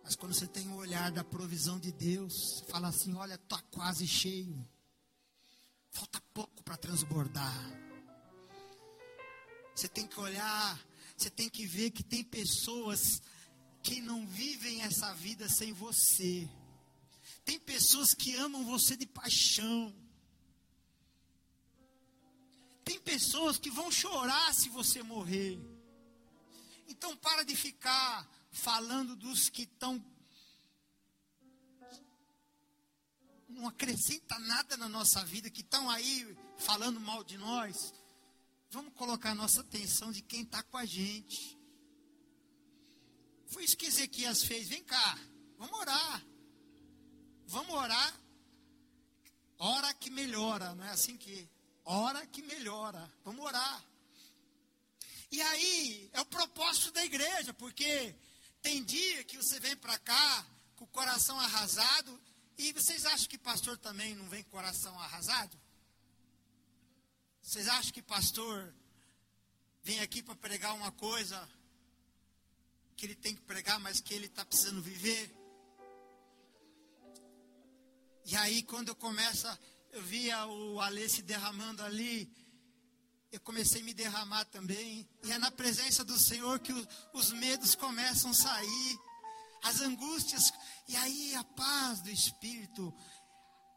[0.02, 3.60] Mas quando você tem o olhar da provisão de Deus, você fala assim: olha, está
[3.70, 4.66] quase cheio,
[5.90, 7.54] falta pouco para transbordar.
[9.74, 10.80] Você tem que olhar,
[11.16, 13.20] você tem que ver que tem pessoas
[13.82, 16.48] que não vivem essa vida sem você.
[17.44, 19.94] Tem pessoas que amam você de paixão.
[22.88, 25.60] Tem pessoas que vão chorar se você morrer.
[26.88, 30.02] Então para de ficar falando dos que estão
[33.46, 37.92] não acrescenta nada na nossa vida, que estão aí falando mal de nós.
[38.70, 41.58] Vamos colocar nossa atenção de quem está com a gente.
[43.48, 44.66] Foi isso que Ezequias fez.
[44.66, 45.18] Vem cá,
[45.58, 46.24] vamos orar.
[47.48, 48.20] Vamos orar.
[49.58, 51.57] Hora que melhora, não é assim que?
[51.90, 53.10] Hora que melhora.
[53.24, 53.82] Vamos orar.
[55.30, 58.14] E aí, é o propósito da igreja, porque
[58.60, 60.46] tem dia que você vem para cá
[60.76, 62.20] com o coração arrasado,
[62.58, 65.58] e vocês acham que pastor também não vem com o coração arrasado?
[67.40, 68.74] Vocês acham que pastor
[69.82, 71.48] vem aqui para pregar uma coisa
[72.98, 75.34] que ele tem que pregar, mas que ele está precisando viver.
[78.26, 79.48] E aí, quando eu começo,
[79.92, 82.30] eu via o Alê se derramando ali,
[83.30, 85.08] eu comecei a me derramar também.
[85.24, 88.98] E é na presença do Senhor que o, os medos começam a sair,
[89.62, 90.50] as angústias,
[90.88, 92.94] e aí a paz do Espírito.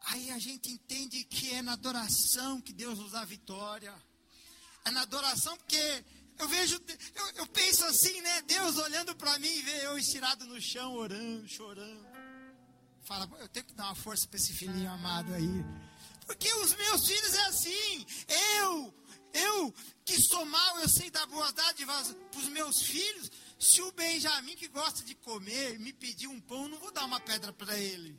[0.06, 3.94] Aí a gente entende que é na adoração que Deus nos dá vitória.
[4.84, 6.04] É na adoração porque
[6.38, 6.80] eu vejo,
[7.14, 8.42] eu, eu penso assim, né?
[8.42, 12.04] Deus olhando para mim e vê eu estirado no chão, orando, chorando.
[13.04, 15.64] Fala, eu tenho que dar uma força para esse filhinho amado aí.
[16.32, 18.06] Porque os meus filhos é assim.
[18.56, 18.94] Eu,
[19.34, 19.74] Eu
[20.04, 23.30] que sou mal, eu sei dar boas dádivas para os meus filhos.
[23.58, 27.04] Se o Benjamin, que gosta de comer, me pedir um pão, eu não vou dar
[27.04, 28.18] uma pedra para ele.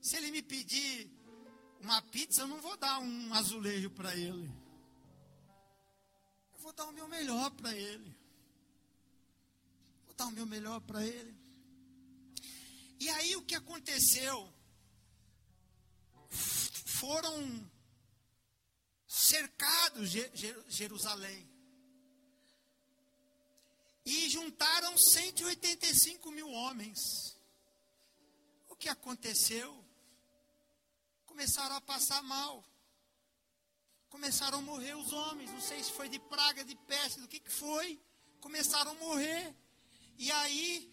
[0.00, 1.10] Se ele me pedir
[1.80, 4.50] uma pizza, eu não vou dar um azulejo para ele.
[6.54, 8.16] Eu vou dar o meu melhor para ele.
[10.06, 11.34] Vou dar o meu melhor para ele.
[12.98, 14.52] E aí o que aconteceu?
[17.08, 17.70] Foram
[19.06, 20.10] cercados
[20.68, 21.48] Jerusalém.
[24.04, 26.98] E juntaram 185 mil homens.
[28.68, 29.82] O que aconteceu?
[31.24, 32.62] Começaram a passar mal.
[34.10, 35.50] Começaram a morrer os homens.
[35.50, 37.98] Não sei se foi de praga, de peste, do que, que foi.
[38.38, 39.56] Começaram a morrer.
[40.18, 40.92] E aí,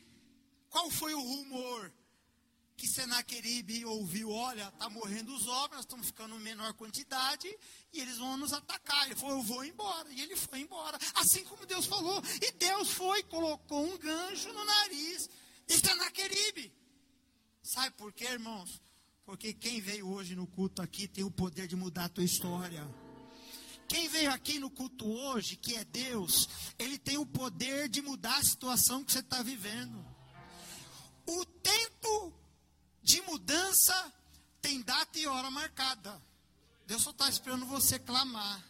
[0.70, 1.92] qual foi o rumor?
[2.78, 7.48] Que Senaqueribe ouviu, olha, está morrendo os homens, nós estamos ficando em menor quantidade,
[7.94, 9.06] e eles vão nos atacar.
[9.06, 10.12] Ele falou, eu vou embora.
[10.12, 10.98] E ele foi embora.
[11.16, 12.22] Assim como Deus falou.
[12.42, 15.30] E Deus foi, colocou um gancho no nariz
[15.66, 16.74] de Senaqueribe.
[17.64, 18.82] Sabe por quê, irmãos?
[19.26, 22.86] Porque quem veio hoje no culto aqui tem o poder de mudar a tua história.
[23.88, 28.38] Quem veio aqui no culto hoje, que é Deus, ele tem o poder de mudar
[28.38, 30.06] a situação que você está vivendo.
[31.26, 32.34] O tempo
[33.06, 34.14] de mudança
[34.60, 36.20] tem data e hora marcada.
[36.88, 38.68] Deus só está esperando você clamar.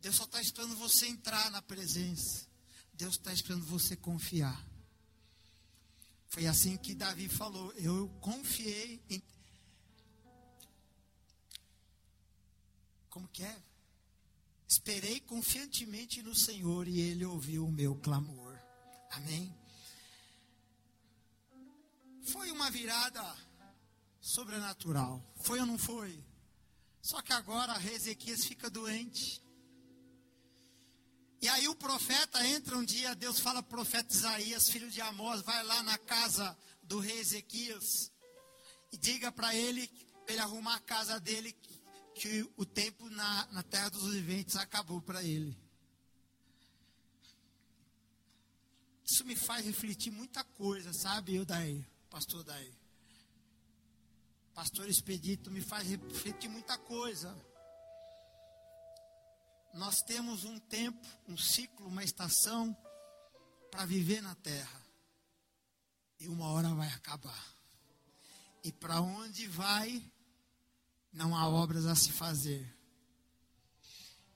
[0.00, 2.46] Deus só está esperando você entrar na presença.
[2.94, 4.64] Deus está esperando você confiar.
[6.28, 9.20] Foi assim que Davi falou: Eu confiei em.
[13.08, 13.62] Como que é?
[14.68, 18.56] Esperei confiantemente no Senhor e Ele ouviu o meu clamor.
[19.10, 19.52] Amém?
[22.32, 23.36] Foi uma virada
[24.20, 25.20] sobrenatural.
[25.42, 26.24] Foi ou não foi?
[27.02, 29.42] Só que agora Ezequias fica doente.
[31.42, 35.00] E aí o profeta entra um dia, Deus fala para o profeta Isaías, filho de
[35.00, 38.12] Amós, vai lá na casa do rei Ezequias
[38.92, 39.90] e diga para ele,
[40.28, 41.52] ele arrumar a casa dele,
[42.14, 45.58] que o tempo na, na terra dos viventes acabou para ele.
[49.04, 52.74] Isso me faz refletir muita coisa, sabe, eu daí pastor Daí.
[54.52, 57.34] Pastor Expedito me faz refletir muita coisa.
[59.72, 62.76] Nós temos um tempo, um ciclo, uma estação
[63.70, 64.80] para viver na terra.
[66.18, 67.54] E uma hora vai acabar.
[68.62, 70.04] E para onde vai,
[71.12, 72.76] não há obras a se fazer.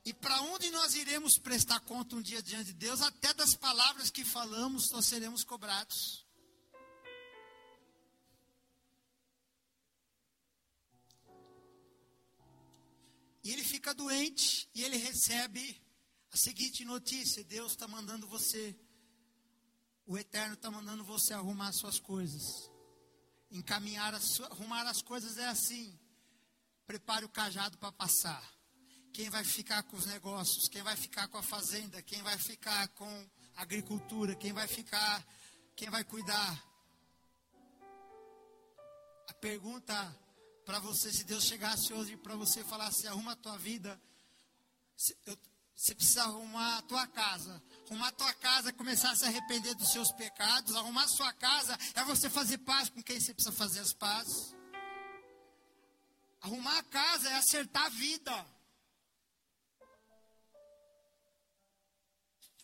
[0.04, 4.10] E para onde nós iremos prestar conta um dia diante de Deus, até das palavras
[4.10, 6.23] que falamos, nós seremos cobrados.
[13.44, 15.78] E ele fica doente e ele recebe
[16.32, 18.74] a seguinte notícia: Deus está mandando você,
[20.06, 22.42] o Eterno está mandando você arrumar suas coisas.
[23.50, 25.96] Encaminhar, as, arrumar as coisas é assim:
[26.86, 28.42] prepare o cajado para passar.
[29.12, 30.66] Quem vai ficar com os negócios?
[30.68, 32.02] Quem vai ficar com a fazenda?
[32.02, 34.34] Quem vai ficar com a agricultura?
[34.34, 35.24] Quem vai ficar?
[35.76, 36.64] Quem vai cuidar?
[39.28, 40.23] A pergunta
[40.64, 44.00] para você, se Deus chegasse hoje para você e falasse, arruma a tua vida,
[44.96, 47.62] você precisa arrumar a tua casa.
[47.86, 50.74] Arrumar a tua casa é começar a se arrepender dos seus pecados.
[50.74, 54.54] Arrumar a sua casa é você fazer paz com quem você precisa fazer as pazes.
[56.40, 58.46] Arrumar a casa é acertar a vida.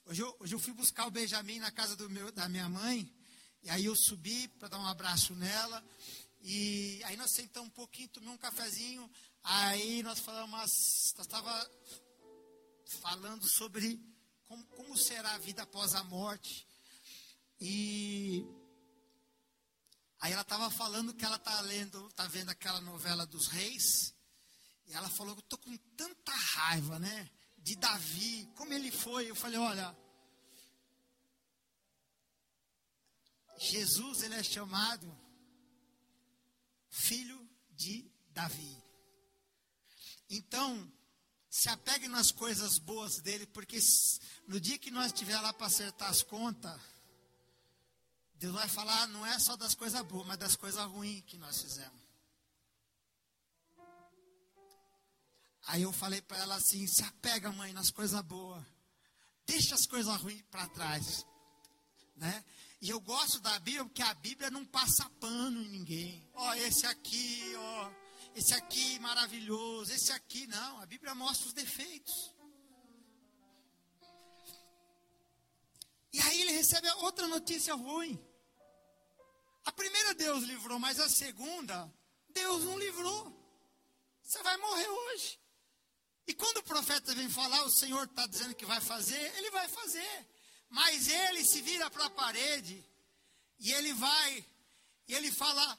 [0.06, 3.12] Hoje eu, hoje eu fui buscar o Benjamin na casa meu, da minha mãe.
[3.62, 5.84] E aí eu subi para dar um abraço nela.
[6.42, 9.10] E aí nós sentamos um pouquinho, tomamos um cafezinho.
[9.42, 10.70] Aí nós falamos, nós
[11.18, 11.70] estava
[13.00, 14.00] falando sobre
[14.46, 16.66] como, como será a vida após a morte.
[17.60, 18.44] E
[20.20, 24.14] aí ela estava falando que ela está lendo, está vendo aquela novela dos reis.
[24.86, 27.30] E ela falou, eu estou com tanta raiva, né?
[27.58, 29.30] De Davi, como ele foi.
[29.30, 29.96] Eu falei, olha,
[33.58, 35.19] Jesus ele é chamado
[36.90, 38.76] filho de Davi.
[40.28, 40.92] Então,
[41.48, 43.78] se apegue nas coisas boas dele, porque
[44.46, 46.80] no dia que nós estiver lá para acertar as contas,
[48.34, 51.60] Deus vai falar não é só das coisas boas, mas das coisas ruins que nós
[51.60, 52.00] fizemos.
[55.66, 58.64] Aí eu falei para ela assim: se apega, mãe, nas coisas boas.
[59.46, 61.26] Deixa as coisas ruins para trás.
[62.16, 62.44] Né?
[62.80, 66.30] E eu gosto da Bíblia porque a Bíblia não passa pano em ninguém.
[66.32, 67.90] Ó, esse aqui, ó,
[68.34, 70.80] esse aqui maravilhoso, esse aqui não.
[70.80, 72.34] A Bíblia mostra os defeitos.
[76.12, 78.18] E aí ele recebe outra notícia ruim.
[79.64, 81.92] A primeira Deus livrou, mas a segunda,
[82.30, 83.38] Deus não livrou.
[84.22, 85.38] Você vai morrer hoje.
[86.26, 89.68] E quando o profeta vem falar, o Senhor está dizendo que vai fazer, ele vai
[89.68, 90.26] fazer.
[90.70, 92.82] Mas ele se vira para a parede
[93.58, 94.46] e ele vai,
[95.08, 95.78] e ele fala: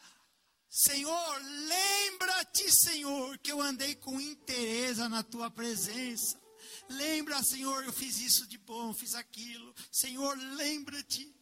[0.69, 6.39] Senhor, lembra-te, Senhor, que eu andei com interesse na tua presença.
[6.89, 9.73] Lembra, Senhor, eu fiz isso de bom, fiz aquilo.
[9.91, 11.33] Senhor, lembra-te.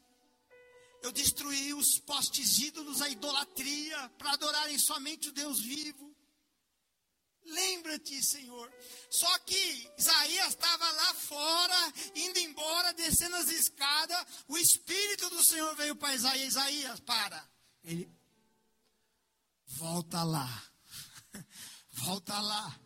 [1.02, 6.09] Eu destruí os postes ídolos, a idolatria, para adorarem somente o Deus vivo.
[7.50, 8.72] Lembra-te, Senhor.
[9.10, 14.26] Só que Isaías estava lá fora, indo embora, descendo as escadas.
[14.48, 16.50] O Espírito do Senhor veio para Isaías.
[16.50, 17.44] Isaías, para.
[17.84, 18.10] Ele,
[19.66, 20.64] volta lá.
[21.94, 22.80] volta lá.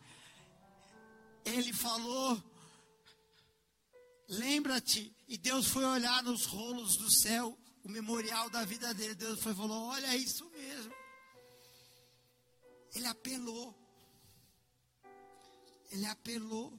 [1.44, 2.42] Ele falou,
[4.28, 5.14] lembra-te.
[5.28, 9.14] E Deus foi olhar nos rolos do céu, o memorial da vida dele.
[9.14, 10.94] Deus foi falou, olha é isso mesmo.
[12.94, 13.83] Ele apelou
[15.94, 16.78] ele apelou.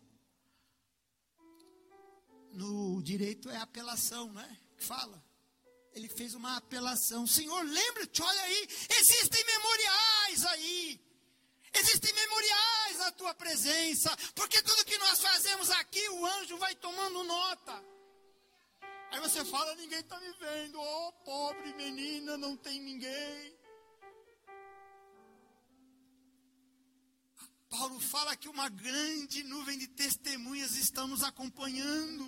[2.51, 4.57] No direito é apelação, né?
[4.77, 5.23] Que fala.
[5.93, 7.25] Ele fez uma apelação.
[7.25, 8.67] Senhor, lembra-te, olha aí,
[8.99, 11.01] existem memoriais aí.
[11.73, 17.23] Existem memoriais na tua presença, porque tudo que nós fazemos aqui, o anjo vai tomando
[17.23, 17.83] nota.
[19.11, 20.79] Aí você fala, ninguém está me vendo.
[20.79, 23.54] Oh, pobre menina, não tem ninguém.
[27.77, 32.23] Paulo fala que uma grande nuvem de testemunhas estão nos acompanhando.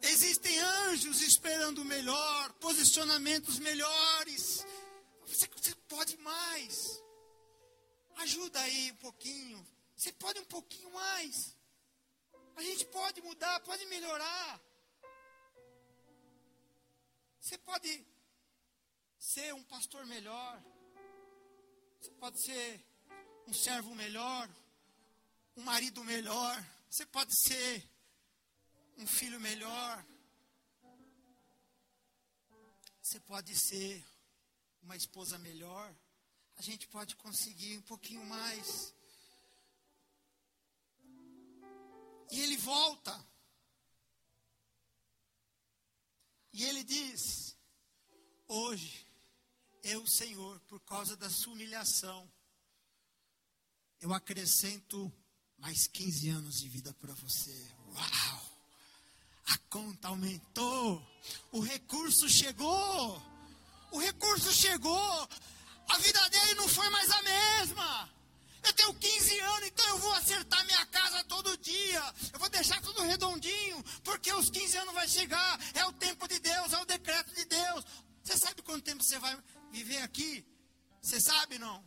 [0.00, 4.64] Existem anjos esperando o melhor, posicionamentos melhores.
[5.26, 7.02] Você, você pode mais.
[8.16, 9.58] Ajuda aí um pouquinho.
[9.94, 11.54] Você pode um pouquinho mais.
[12.56, 14.60] A gente pode mudar, pode melhorar.
[17.38, 18.06] Você pode
[19.18, 20.64] ser um pastor melhor.
[22.00, 22.85] Você pode ser
[23.46, 24.48] um servo melhor,
[25.56, 27.88] um marido melhor, você pode ser
[28.98, 30.04] um filho melhor,
[33.00, 34.04] você pode ser
[34.82, 35.94] uma esposa melhor,
[36.56, 38.92] a gente pode conseguir um pouquinho mais.
[42.30, 43.24] E ele volta.
[46.52, 47.56] E ele diz:
[48.48, 49.06] Hoje,
[49.82, 52.28] eu, Senhor, por causa da sua humilhação,
[54.06, 55.12] eu acrescento
[55.58, 57.66] mais 15 anos de vida para você.
[57.92, 58.52] Uau!
[59.46, 61.04] A conta aumentou.
[61.50, 63.20] O recurso chegou.
[63.90, 65.28] O recurso chegou.
[65.88, 68.10] A vida dele não foi mais a mesma.
[68.62, 72.14] Eu tenho 15 anos, então eu vou acertar minha casa todo dia.
[72.32, 75.60] Eu vou deixar tudo redondinho, porque os 15 anos vai chegar.
[75.74, 77.84] É o tempo de Deus, é o decreto de Deus.
[78.22, 79.36] Você sabe quanto tempo você vai
[79.72, 80.46] viver aqui?
[81.02, 81.84] Você sabe não?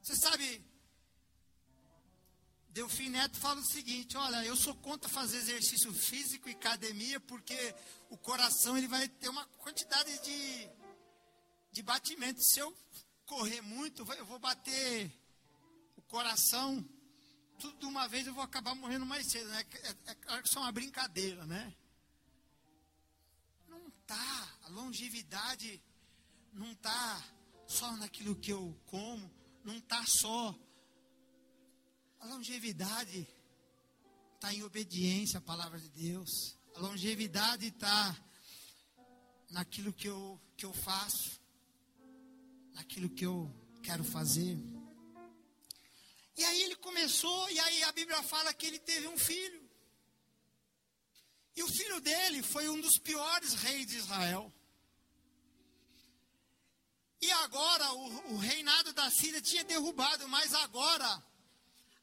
[0.00, 0.71] Você sabe
[2.72, 7.74] Delfim Neto fala o seguinte: olha, eu sou contra fazer exercício físico e academia porque
[8.08, 10.70] o coração ele vai ter uma quantidade de,
[11.70, 12.42] de batimento.
[12.42, 12.74] Se eu
[13.26, 15.12] correr muito, eu vou bater
[15.96, 16.82] o coração
[17.58, 19.64] tudo de uma vez, eu vou acabar morrendo mais cedo, né?
[19.74, 21.74] É, é claro que isso é uma brincadeira, né?
[23.68, 25.80] Não tá, a longevidade
[26.54, 27.22] não tá
[27.66, 29.30] só naquilo que eu como,
[29.62, 30.58] não tá só
[32.22, 33.28] a longevidade
[34.36, 36.56] está em obediência à palavra de Deus.
[36.76, 38.16] A longevidade está
[39.50, 41.40] naquilo que eu, que eu faço,
[42.74, 43.52] naquilo que eu
[43.82, 44.56] quero fazer.
[46.36, 49.68] E aí ele começou, e aí a Bíblia fala que ele teve um filho.
[51.56, 54.52] E o filho dele foi um dos piores reis de Israel.
[57.20, 61.31] E agora o, o reinado da Síria tinha derrubado, mas agora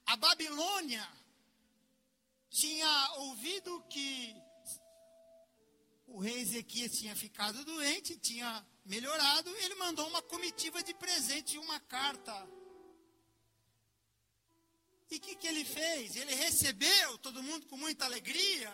[0.10, 1.08] a Babilônia
[2.50, 4.36] tinha ouvido que
[6.08, 11.60] o rei Ezequias tinha ficado doente, tinha melhorado, ele mandou uma comitiva de presente e
[11.60, 12.34] uma carta.
[15.12, 16.16] E o que, que ele fez?
[16.16, 18.74] Ele recebeu todo mundo com muita alegria.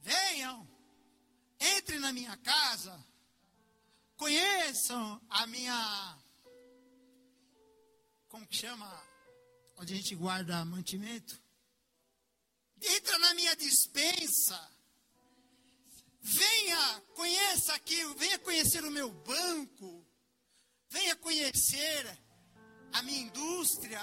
[0.00, 0.68] Venham,
[1.60, 2.92] entrem na minha casa,
[4.16, 6.18] conheçam a minha.
[8.28, 9.07] Como que chama?
[9.78, 11.40] Onde a gente guarda mantimento.
[12.80, 14.70] Entra na minha dispensa.
[16.20, 20.06] Venha, conheça aqui, venha conhecer o meu banco.
[20.90, 22.18] Venha conhecer
[22.92, 24.00] a minha indústria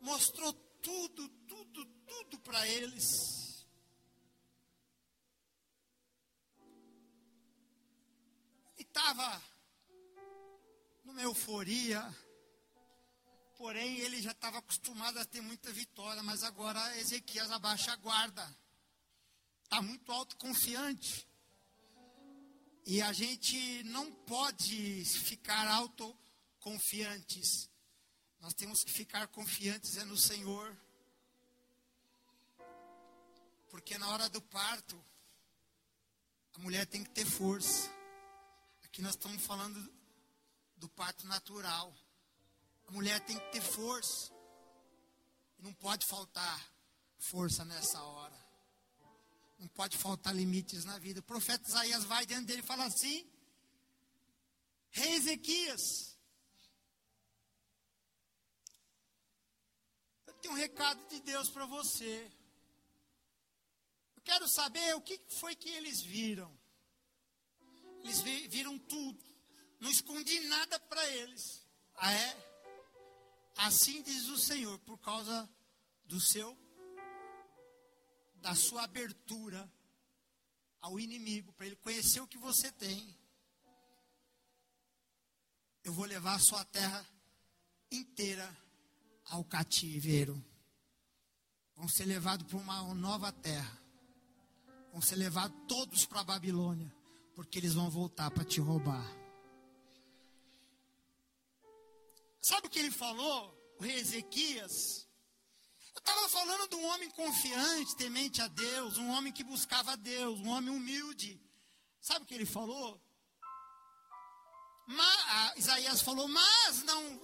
[0.00, 3.66] mostrou tudo, tudo, tudo para eles.
[8.76, 9.42] E estava
[11.04, 12.02] numa euforia,
[13.58, 18.56] porém ele já estava acostumado a ter muita vitória, mas agora Ezequias abaixa a guarda,
[19.64, 21.26] está muito autoconfiante.
[22.86, 27.68] E a gente não pode ficar autoconfiantes.
[28.40, 30.74] Nós temos que ficar confiantes é no Senhor.
[33.68, 35.04] Porque na hora do parto,
[36.54, 37.92] a mulher tem que ter força.
[38.84, 39.92] Aqui nós estamos falando
[40.76, 41.92] do parto natural.
[42.88, 44.32] A mulher tem que ter força.
[45.58, 46.72] Não pode faltar
[47.18, 48.48] força nessa hora.
[49.58, 51.20] Não pode faltar limites na vida.
[51.20, 53.30] O profeta Isaías vai diante dele e fala assim:
[54.90, 56.16] Rei Ezequias,
[60.26, 62.30] eu tenho um recado de Deus para você.
[64.16, 66.56] Eu quero saber o que foi que eles viram.
[68.02, 69.22] Eles viram tudo.
[69.78, 71.66] Não escondi nada para eles.
[71.96, 72.47] Ah, é?
[73.58, 75.48] Assim diz o Senhor, por causa
[76.04, 76.56] do seu
[78.36, 79.68] da sua abertura
[80.80, 83.18] ao inimigo, para ele conhecer o que você tem.
[85.82, 87.04] Eu vou levar a sua terra
[87.90, 88.56] inteira
[89.24, 90.40] ao cativeiro.
[91.74, 93.76] Vão ser levados para uma nova terra.
[94.92, 96.94] Vão ser levados todos para a Babilônia,
[97.34, 99.27] porque eles vão voltar para te roubar.
[102.40, 103.56] Sabe o que ele falou?
[103.78, 105.08] O rei Ezequias
[105.98, 109.96] eu estava falando de um homem confiante, temente a Deus, um homem que buscava a
[109.96, 111.42] Deus, um homem humilde.
[112.00, 113.02] Sabe o que ele falou?
[114.86, 117.20] Mas, Isaías falou, mas não,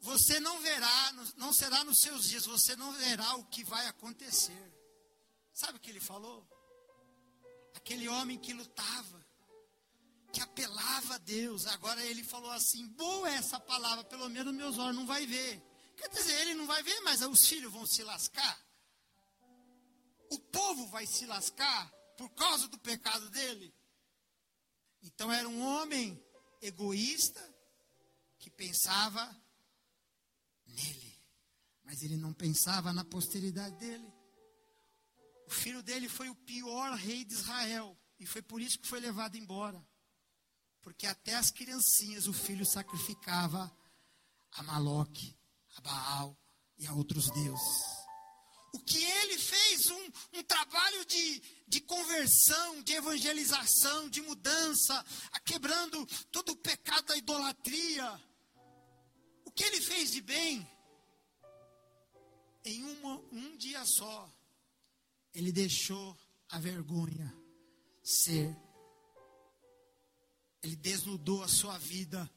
[0.00, 4.72] você não verá, não será nos seus dias, você não verá o que vai acontecer.
[5.52, 6.48] Sabe o que ele falou?
[7.74, 9.25] Aquele homem que lutava,
[10.36, 11.66] que apelava a Deus.
[11.66, 15.62] Agora ele falou assim: boa essa palavra, pelo menos meus olhos não vai ver.
[15.96, 18.60] Quer dizer, ele não vai ver, mas os filhos vão se lascar.
[20.30, 23.74] O povo vai se lascar por causa do pecado dele.
[25.02, 26.22] Então era um homem
[26.60, 27.42] egoísta
[28.38, 29.24] que pensava
[30.66, 31.18] nele,
[31.82, 34.12] mas ele não pensava na posteridade dele.
[35.46, 39.00] O filho dele foi o pior rei de Israel e foi por isso que foi
[39.00, 39.82] levado embora.
[40.86, 43.76] Porque até as criancinhas o filho sacrificava
[44.52, 45.36] a Maloque
[45.76, 46.38] a Baal
[46.78, 48.06] e a outros deuses.
[48.72, 55.04] O que ele fez um, um trabalho de, de conversão, de evangelização, de mudança,
[55.44, 58.22] quebrando todo o pecado da idolatria.
[59.44, 60.64] O que ele fez de bem,
[62.64, 64.32] em uma, um dia só,
[65.34, 66.16] ele deixou
[66.48, 67.36] a vergonha
[68.04, 68.65] ser.
[70.66, 72.30] Ele desnudou a sua vida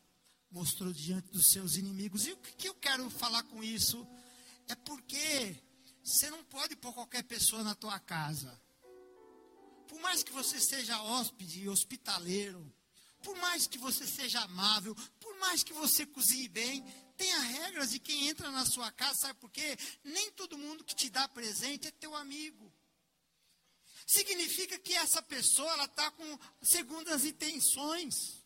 [0.52, 2.26] mostrou diante dos seus inimigos.
[2.26, 4.08] E o que eu quero falar com isso
[4.68, 5.56] é porque
[6.04, 8.60] você não pode pôr qualquer pessoa na tua casa.
[9.88, 12.72] Por mais que você seja hóspede hospitaleiro,
[13.24, 16.84] por mais que você seja amável, por mais que você cozinhe bem,
[17.18, 19.78] tenha regras de quem entra na sua casa, sabe por quê?
[20.04, 22.69] Nem todo mundo que te dá presente é teu amigo.
[24.10, 28.44] Significa que essa pessoa ela está com segundas intenções.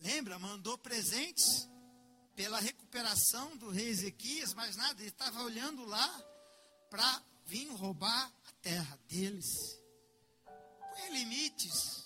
[0.00, 0.38] Lembra?
[0.38, 1.66] Mandou presentes
[2.36, 6.08] pela recuperação do rei Ezequias, mas nada, ele estava olhando lá
[6.90, 9.48] para vir roubar a terra deles.
[10.44, 12.04] Põe limites.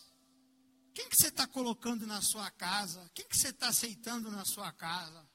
[0.94, 3.10] Quem que você está colocando na sua casa?
[3.12, 5.28] Quem que você está aceitando na sua casa?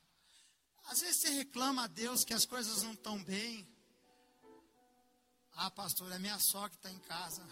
[0.86, 3.68] Às vezes você reclama a Deus que as coisas não estão bem.
[5.62, 7.45] Ah, pastor, é minha sogra que está em casa.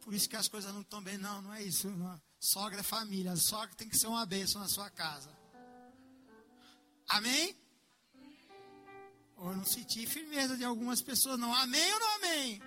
[0.00, 1.18] Por isso que as coisas não estão bem.
[1.18, 1.90] Não, não é isso.
[1.90, 2.18] Não.
[2.40, 3.32] Sogra é família.
[3.32, 5.30] A sogra tem que ser uma bênção na sua casa.
[7.06, 7.54] Amém?
[9.36, 11.54] Ou eu não senti firmeza de algumas pessoas, não.
[11.54, 12.62] Amém ou não amém?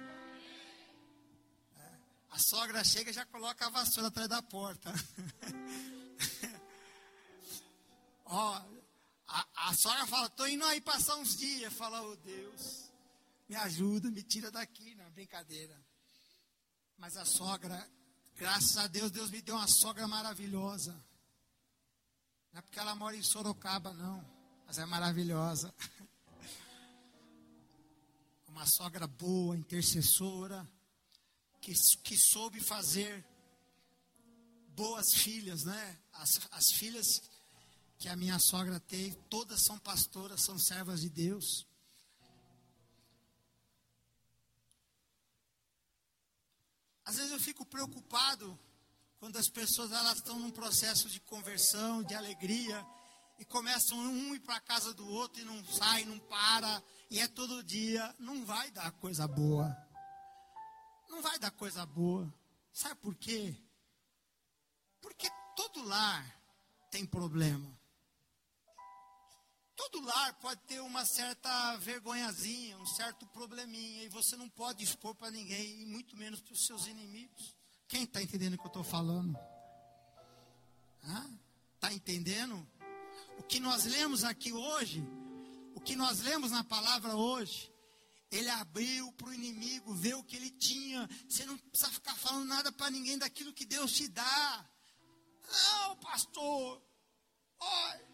[1.75, 1.91] É.
[2.29, 4.93] A sogra chega e já coloca a vassoura atrás da porta.
[8.25, 8.61] Ó,
[9.27, 11.73] a, a, sogra fala, estou indo aí passar uns dias.
[11.73, 12.88] Fala, oh Deus,
[13.49, 14.95] me ajuda, me tira daqui.
[14.95, 15.77] Não, brincadeira.
[16.97, 17.85] Mas a sogra
[18.39, 20.93] Graças a Deus, Deus me deu uma sogra maravilhosa.
[22.53, 24.25] Não é porque ela mora em Sorocaba, não.
[24.65, 25.75] Mas é maravilhosa.
[28.47, 30.67] Uma sogra boa, intercessora,
[31.61, 33.25] que, que soube fazer
[34.69, 35.99] boas filhas, né?
[36.13, 37.21] As, as filhas
[37.97, 41.67] que a minha sogra teve, todas são pastoras, são servas de Deus.
[47.09, 48.57] Às vezes eu fico preocupado
[49.19, 52.85] quando as pessoas elas estão num processo de conversão, de alegria,
[53.39, 57.27] e começam um ir para casa do outro e não sai, não para, e é
[57.27, 59.75] todo dia, não vai dar coisa boa.
[61.09, 62.31] Não vai dar coisa boa.
[62.71, 63.57] Sabe por quê?
[65.01, 66.23] Porque todo lar
[66.91, 67.75] tem problema.
[69.79, 75.15] Todo lar pode ter uma certa vergonhazinha, um certo probleminha, e você não pode expor
[75.15, 77.55] para ninguém, e muito menos para os seus inimigos.
[77.87, 79.39] Quem está entendendo o que eu estou falando?
[81.75, 82.67] Está entendendo?
[83.37, 85.01] O que nós lemos aqui hoje,
[85.73, 87.73] o que nós lemos na palavra hoje,
[88.29, 91.09] ele abriu para o inimigo ver o que ele tinha.
[91.25, 94.69] Você não precisa ficar falando nada para ninguém daquilo que Deus te dá.
[95.49, 96.81] Não, pastor.
[97.61, 98.08] Olha.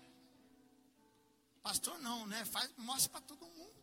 [1.66, 2.45] Pastor não, né?
[2.45, 3.76] Faz, mostra para todo mundo.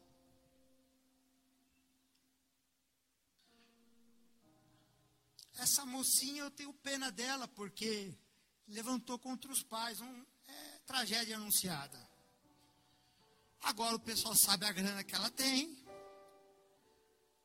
[5.55, 8.16] Essa mocinha eu tenho pena dela porque
[8.68, 10.01] levantou contra os pais.
[10.01, 11.99] Um, é, tragédia anunciada.
[13.62, 15.76] Agora o pessoal sabe a grana que ela tem.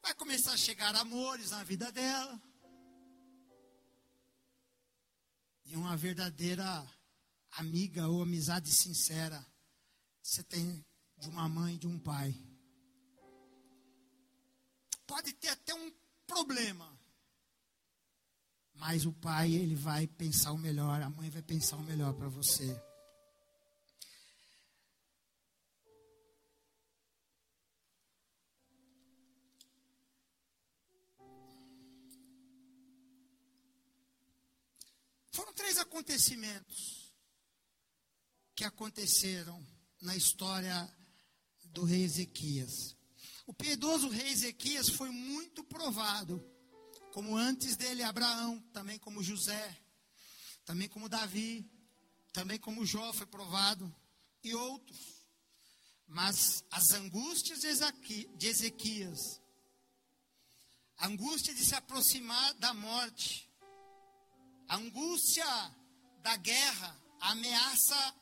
[0.03, 2.39] Vai começar a chegar amores na vida dela.
[5.65, 6.87] E uma verdadeira
[7.53, 9.43] amiga ou amizade sincera
[10.27, 10.85] você tem
[11.17, 12.35] de uma mãe e de um pai.
[15.07, 15.89] Pode ter até um
[16.27, 16.99] problema.
[18.73, 22.27] Mas o pai, ele vai pensar o melhor, a mãe vai pensar o melhor para
[22.27, 22.77] você.
[35.31, 37.13] Foram três acontecimentos
[38.53, 40.89] que aconteceram na história
[41.65, 42.95] do rei Ezequias.
[43.45, 46.43] O piedoso rei Ezequias foi muito provado,
[47.13, 49.77] como antes dele Abraão, também como José,
[50.65, 51.69] também como Davi,
[52.33, 53.93] também como Jó foi provado,
[54.43, 55.17] e outros.
[56.07, 59.41] Mas as angústias de Ezequias,
[60.97, 63.49] a angústia de se aproximar da morte,
[64.67, 65.45] a angústia
[66.21, 68.15] da guerra, a ameaça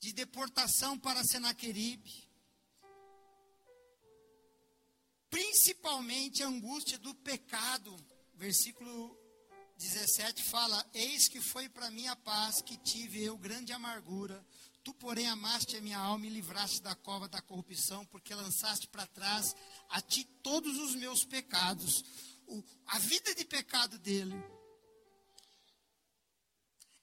[0.00, 2.28] de deportação para Senaqueribe,
[5.28, 7.94] principalmente a angústia do pecado.
[8.34, 9.18] Versículo
[9.76, 14.44] 17 fala: Eis que foi para mim a paz que tive eu grande amargura.
[14.84, 19.06] Tu, porém, amaste a minha alma e livraste da cova da corrupção, porque lançaste para
[19.06, 19.54] trás
[19.88, 22.02] a ti todos os meus pecados.
[22.46, 24.34] O, a vida de pecado dele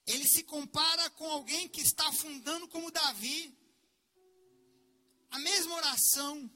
[0.06, 3.52] ele se compara com alguém que está afundando como Davi.
[5.30, 6.50] A mesma oração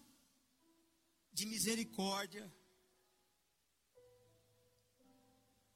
[1.32, 2.50] de misericórdia.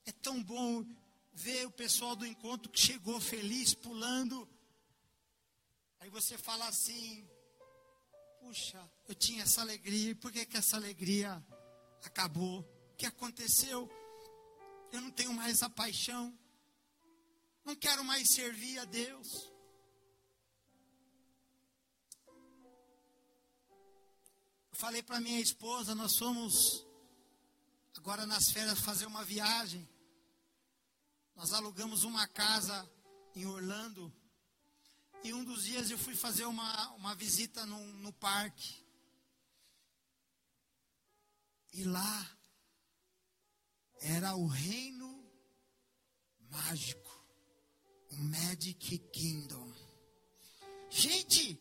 [0.07, 0.85] É tão bom
[1.33, 4.49] ver o pessoal do encontro que chegou feliz, pulando.
[5.99, 7.27] Aí você fala assim:
[8.41, 11.45] Puxa, eu tinha essa alegria, e por que, que essa alegria
[12.05, 12.61] acabou?
[12.93, 13.91] O que aconteceu?
[14.93, 16.39] Eu não tenho mais essa paixão.
[17.65, 19.51] Não quero mais servir a Deus.
[24.71, 26.87] Eu falei para minha esposa, nós fomos
[27.97, 29.89] agora nas férias fazer uma viagem.
[31.35, 32.89] Nós alugamos uma casa
[33.35, 34.13] em Orlando.
[35.23, 38.85] E um dos dias eu fui fazer uma, uma visita no, no parque.
[41.73, 42.31] E lá
[44.01, 45.27] era o reino
[46.51, 47.04] mágico.
[48.17, 49.73] Magic Kingdom.
[50.91, 51.59] Gente,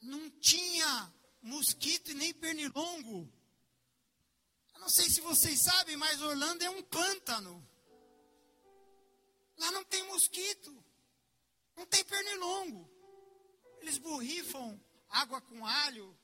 [0.00, 3.32] não tinha mosquito e nem pernilongo.
[4.74, 7.66] Eu não sei se vocês sabem, mas Orlando é um pântano.
[9.58, 10.84] Lá não tem mosquito,
[11.76, 12.90] não tem pernilongo.
[13.80, 16.18] Eles borrifam água com alho,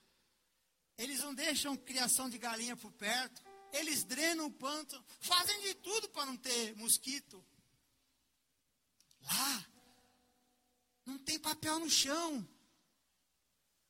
[0.96, 6.08] eles não deixam criação de galinha por perto, eles drenam o pântano, fazem de tudo
[6.08, 7.44] para não ter mosquito.
[9.28, 9.66] Lá,
[11.04, 12.46] não tem papel no chão.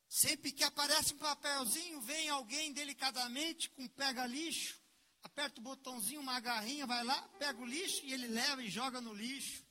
[0.09, 4.80] Sempre que aparece um papelzinho, vem alguém delicadamente com pega lixo,
[5.22, 9.01] aperta o botãozinho, uma garrinha, vai lá, pega o lixo e ele leva e joga
[9.01, 9.64] no lixo.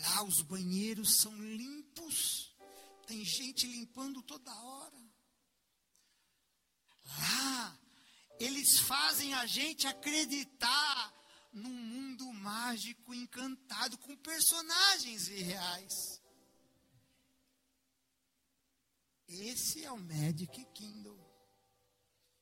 [0.00, 2.54] Lá os banheiros são limpos,
[3.06, 5.04] tem gente limpando toda hora.
[7.04, 7.78] Lá
[8.40, 11.12] eles fazem a gente acreditar
[11.52, 16.22] num mundo mágico encantado com personagens irreais.
[19.26, 21.18] Esse é o Magic Kingdom.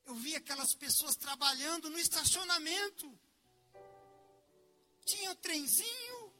[0.05, 3.18] Eu vi aquelas pessoas trabalhando no estacionamento.
[5.07, 6.33] Tinha o trenzinho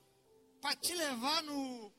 [0.61, 1.93] para te levar no,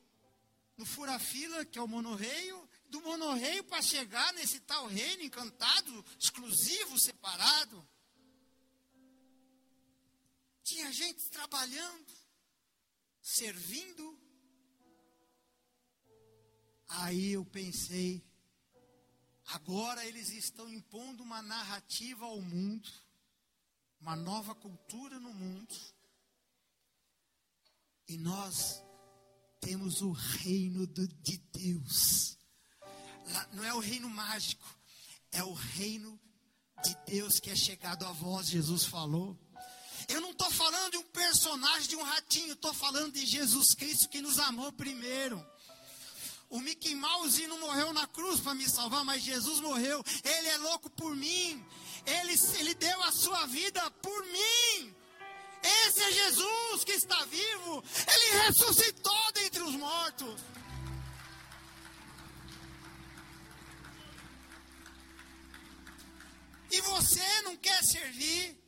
[0.77, 6.99] no fura-fila, que é o monorreio, do monorreio para chegar nesse tal reino encantado, exclusivo,
[6.99, 7.87] separado.
[10.63, 12.07] Tinha gente trabalhando,
[13.21, 14.17] servindo.
[16.87, 18.23] Aí eu pensei,
[19.47, 22.89] agora eles estão impondo uma narrativa ao mundo,
[23.99, 25.75] uma nova cultura no mundo.
[28.07, 28.81] E nós
[29.59, 32.37] temos o reino de Deus.
[33.51, 34.77] Não é o reino mágico,
[35.31, 36.19] é o reino
[36.83, 39.42] de Deus que é chegado a vós, Jesus falou.
[40.07, 44.09] Eu não estou falando de um personagem, de um ratinho, estou falando de Jesus Cristo
[44.09, 45.43] que nos amou primeiro.
[46.49, 50.03] O Mickey Mouse não morreu na cruz para me salvar, mas Jesus morreu.
[50.23, 51.65] Ele é louco por mim.
[52.05, 54.95] Ele, ele deu a sua vida por mim.
[55.63, 57.83] Esse é Jesus que está vivo.
[58.07, 60.41] Ele ressuscitou dentre os mortos.
[66.69, 68.62] E você não quer servir?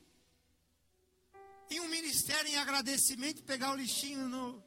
[1.70, 4.64] Em um ministério em agradecimento, pegar o lixinho no,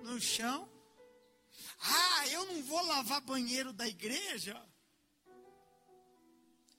[0.00, 0.68] no chão.
[1.78, 4.60] Ah, eu não vou lavar banheiro da igreja.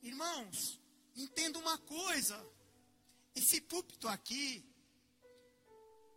[0.02, 0.80] Irmãos,
[1.16, 2.46] entenda uma coisa.
[3.36, 4.66] Esse púlpito aqui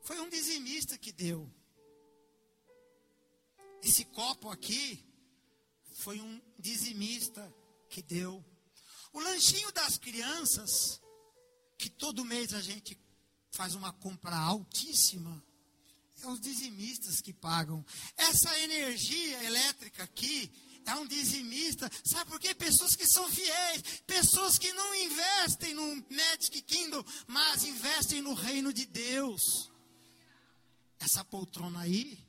[0.02, 1.50] foi um dizimista que deu.
[3.82, 5.04] Esse copo aqui
[5.92, 7.54] foi um dizimista
[7.88, 8.44] que deu.
[9.12, 11.00] O lanchinho das crianças
[11.76, 12.98] que todo mês a gente
[13.50, 15.42] faz uma compra altíssima,
[16.22, 17.84] é os dizimistas que pagam.
[18.16, 20.50] Essa energia elétrica aqui
[20.86, 21.90] é um dizimista.
[22.04, 22.54] Sabe por quê?
[22.54, 28.72] Pessoas que são fiéis, pessoas que não investem no Magic Kingdom, mas investem no reino
[28.72, 29.70] de Deus.
[30.98, 32.25] Essa poltrona aí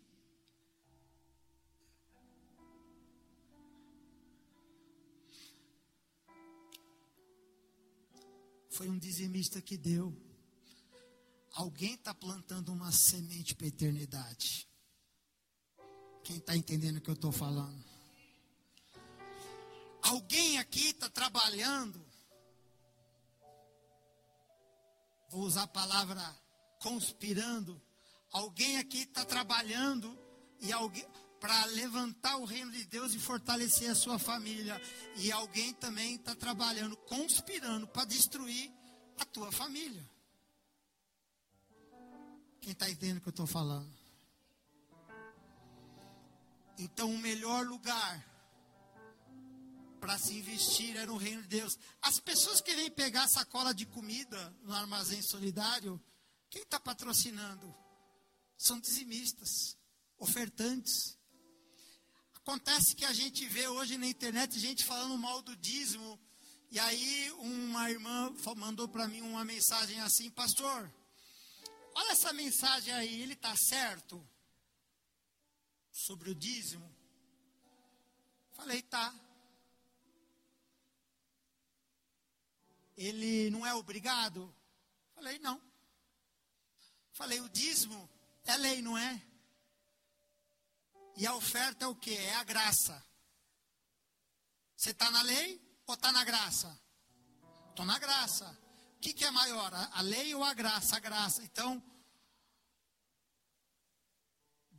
[8.78, 10.16] Foi um dizimista que deu.
[11.54, 14.70] Alguém está plantando uma semente para a eternidade.
[16.24, 17.84] Quem está entendendo o que eu estou falando?
[20.04, 22.06] Alguém aqui está trabalhando.
[25.32, 26.22] Vou usar a palavra
[26.80, 27.82] conspirando.
[28.32, 30.16] Alguém aqui está trabalhando
[30.60, 31.08] e alguém
[31.40, 34.80] para levantar o reino de Deus e fortalecer a sua família.
[35.18, 38.72] E alguém também está trabalhando, conspirando para destruir
[39.20, 40.08] a tua família.
[42.60, 43.96] Quem está entendendo o que eu estou falando?
[46.78, 48.26] Então, o melhor lugar
[50.00, 51.78] para se investir é no reino de Deus.
[52.02, 56.02] As pessoas que vêm pegar sacola de comida no armazém solidário,
[56.50, 57.74] quem está patrocinando?
[58.58, 59.78] São dizimistas,
[60.18, 61.17] ofertantes.
[62.48, 66.18] Acontece que a gente vê hoje na internet gente falando mal do dízimo.
[66.72, 70.90] E aí uma irmã mandou para mim uma mensagem assim, pastor,
[71.94, 74.26] olha essa mensagem aí, ele está certo
[75.92, 76.90] sobre o dízimo?
[78.54, 79.14] Falei, tá.
[82.96, 84.56] Ele não é obrigado?
[85.16, 85.62] Falei, não.
[87.12, 88.10] Falei, o dízimo
[88.46, 89.22] é lei, não é?
[91.18, 92.16] E a oferta é o que?
[92.16, 93.04] É a graça.
[94.76, 96.80] Você está na lei ou está na graça?
[97.72, 98.48] Estou na graça.
[98.96, 99.74] O que, que é maior?
[99.74, 100.96] A, lei ou a graça?
[100.96, 101.44] A graça.
[101.44, 101.82] Então,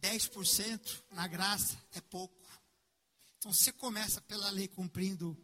[0.01, 2.49] 10% na graça é pouco.
[3.39, 5.37] Então, você começa pela lei cumprindo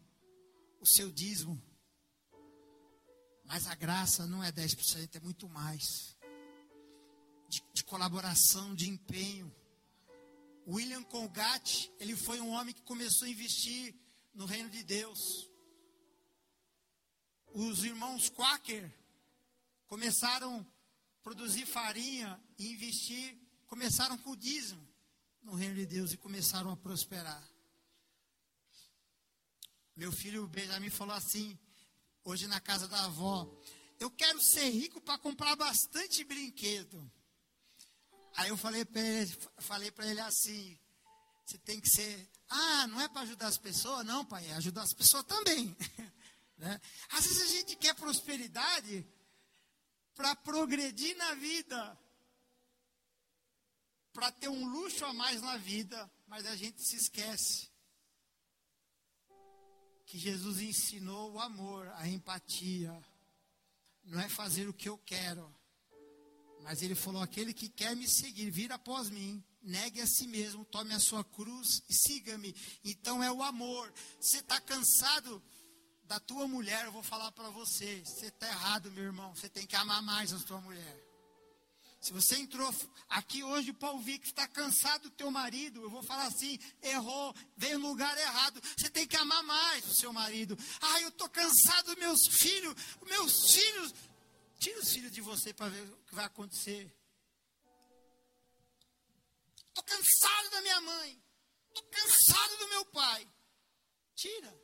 [0.80, 1.60] o seu dízimo.
[3.44, 6.16] Mas a graça não é 10%, é muito mais.
[7.48, 9.52] De, de colaboração, de empenho.
[10.66, 13.94] William Colgate, ele foi um homem que começou a investir
[14.32, 15.50] no reino de Deus.
[17.48, 18.92] Os irmãos Quaker
[19.86, 24.86] começaram a produzir farinha e investir, começaram com o dízimo
[25.42, 27.42] no reino de Deus e começaram a prosperar.
[29.94, 31.56] Meu filho Benjamin falou assim,
[32.24, 33.48] hoje na casa da avó,
[34.00, 37.10] eu quero ser rico para comprar bastante brinquedo.
[38.36, 40.78] Aí eu falei para ele, falei ele assim:
[41.44, 42.30] você tem que ser.
[42.48, 44.04] Ah, não é para ajudar as pessoas?
[44.04, 45.76] Não, pai, é ajudar as pessoas também.
[46.58, 46.80] né?
[47.10, 49.06] Às vezes a gente quer prosperidade,
[50.14, 51.98] para progredir na vida,
[54.12, 57.68] para ter um luxo a mais na vida, mas a gente se esquece
[60.06, 62.96] que Jesus ensinou o amor, a empatia.
[64.04, 65.52] Não é fazer o que eu quero,
[66.64, 70.64] mas ele falou: aquele que quer me seguir, vir após mim, negue a si mesmo,
[70.64, 72.54] tome a sua cruz e siga-me.
[72.82, 73.92] Então é o amor.
[74.18, 75.42] Você está cansado
[76.04, 76.86] da tua mulher?
[76.86, 79.34] Eu vou falar para você: você está errado, meu irmão.
[79.34, 81.04] Você tem que amar mais a sua mulher.
[82.00, 82.74] Se você entrou
[83.08, 87.34] aqui hoje para ouvir que está cansado do teu marido, eu vou falar assim, errou,
[87.56, 88.60] veio no lugar errado.
[88.76, 90.58] Você tem que amar mais o seu marido.
[90.82, 92.74] Ah, eu estou cansado dos meus filhos,
[93.06, 93.94] meus filhos.
[94.58, 96.92] Tira os filhos de você para ver o que vai acontecer.
[99.68, 101.22] Estou cansado da minha mãe.
[101.68, 103.28] Estou cansado do meu pai.
[104.14, 104.60] Tira.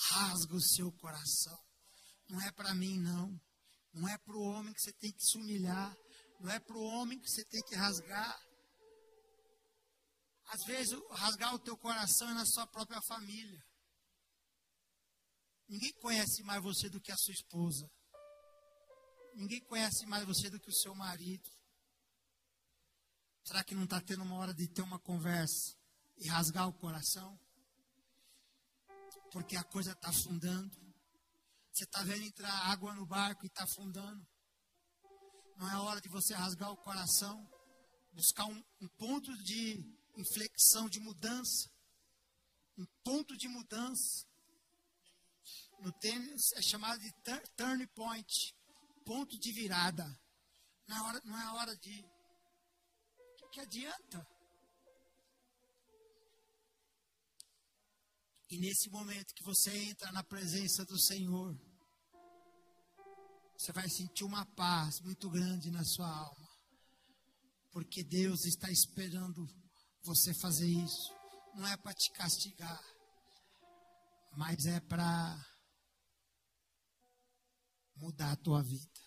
[0.00, 1.58] Rasga o seu coração.
[2.28, 3.40] Não é para mim, não.
[3.92, 5.96] Não é para o homem que você tem que se humilhar.
[6.40, 8.40] Não é para o homem que você tem que rasgar.
[10.46, 13.64] Às vezes, rasgar o teu coração é na sua própria família.
[15.72, 17.90] Ninguém conhece mais você do que a sua esposa.
[19.34, 21.50] Ninguém conhece mais você do que o seu marido.
[23.42, 25.74] Será que não está tendo uma hora de ter uma conversa
[26.18, 27.40] e rasgar o coração?
[29.30, 30.76] Porque a coisa está afundando.
[31.72, 34.28] Você está vendo entrar água no barco e está afundando.
[35.56, 37.50] Não é hora de você rasgar o coração,
[38.12, 39.82] buscar um, um ponto de
[40.18, 41.70] inflexão, de mudança.
[42.76, 44.30] Um ponto de mudança.
[45.82, 47.12] No tênis é chamado de
[47.56, 48.54] turn point
[49.04, 50.06] ponto de virada.
[50.86, 52.04] Não é hora, não é hora de.
[53.20, 54.24] O que, que adianta?
[58.48, 61.58] E nesse momento que você entra na presença do Senhor,
[63.58, 66.48] você vai sentir uma paz muito grande na sua alma.
[67.72, 69.48] Porque Deus está esperando
[70.04, 71.12] você fazer isso.
[71.56, 72.84] Não é para te castigar,
[74.36, 75.51] mas é para
[78.02, 79.00] mudar a tua vida.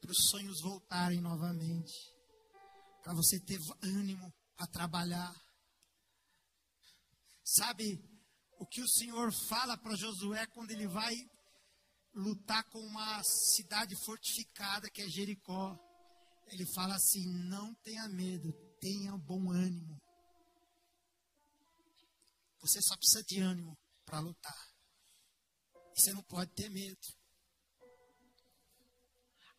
[0.00, 1.92] Para os sonhos voltarem novamente.
[3.02, 5.34] Para você ter ânimo a trabalhar.
[7.44, 8.02] Sabe
[8.58, 11.14] o que o Senhor fala para Josué quando ele vai
[12.14, 13.22] lutar com uma
[13.54, 15.78] cidade fortificada que é Jericó?
[16.46, 20.00] Ele fala assim: não tenha medo, tenha bom ânimo.
[22.60, 23.76] Você só precisa de ânimo
[24.06, 24.74] para lutar.
[25.94, 27.23] E você não pode ter medo.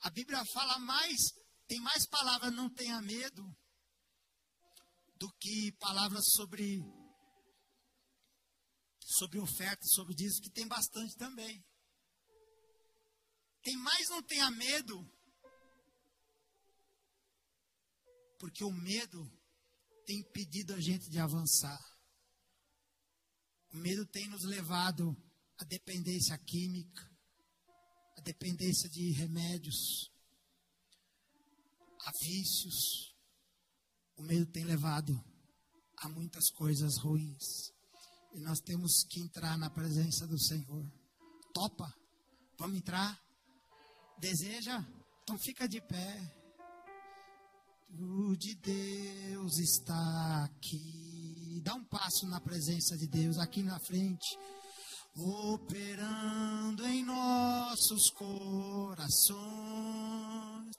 [0.06, 1.18] A Bíblia fala mais,
[1.68, 3.44] tem mais palavras não tenha medo
[5.18, 6.80] do que palavras sobre
[9.04, 11.66] sobre oferta, sobre dízimo, que tem bastante também.
[13.64, 15.12] Tem mais não tenha medo,
[18.38, 19.28] porque o medo
[20.06, 21.82] tem impedido a gente de avançar.
[23.74, 25.18] O medo tem nos levado
[25.58, 27.15] à dependência química,
[28.26, 30.12] dependência de remédios,
[32.06, 33.16] a vícios.
[34.18, 35.14] O medo tem levado
[35.98, 37.72] a muitas coisas ruins.
[38.34, 40.92] E nós temos que entrar na presença do Senhor.
[41.54, 41.94] Topa?
[42.58, 43.22] Vamos entrar?
[44.18, 44.84] Deseja?
[45.24, 46.34] Então fica de pé.
[47.98, 51.62] O de Deus está aqui.
[51.64, 54.38] Dá um passo na presença de Deus, aqui na frente.
[55.18, 59.46] Operando em nossos corações,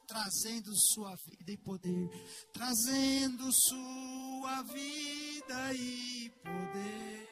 [0.06, 2.10] trazendo sua vida e poder,
[2.52, 7.26] trazendo sua vida e poder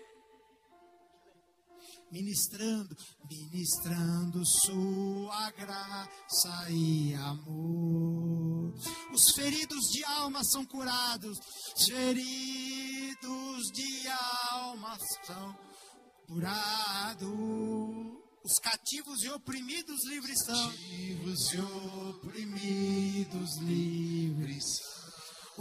[2.15, 2.97] ministrando,
[3.29, 8.73] ministrando sua graça e amor.
[9.13, 11.39] Os feridos de alma são curados,
[11.77, 14.09] os feridos de
[14.53, 14.97] alma
[15.27, 15.74] são curados.
[18.43, 20.71] Os cativos e oprimidos livres são.
[20.71, 24.95] Cativos e oprimidos livres são.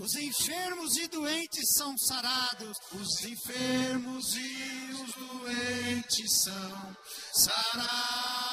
[0.03, 2.77] Os enfermos e doentes são sarados.
[2.93, 6.97] Os enfermos e os doentes são
[7.33, 8.52] sarados.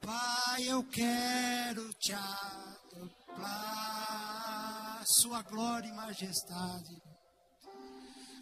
[0.00, 3.52] Pai, eu quero te adoprar,
[5.06, 7.10] Sua glória e majestade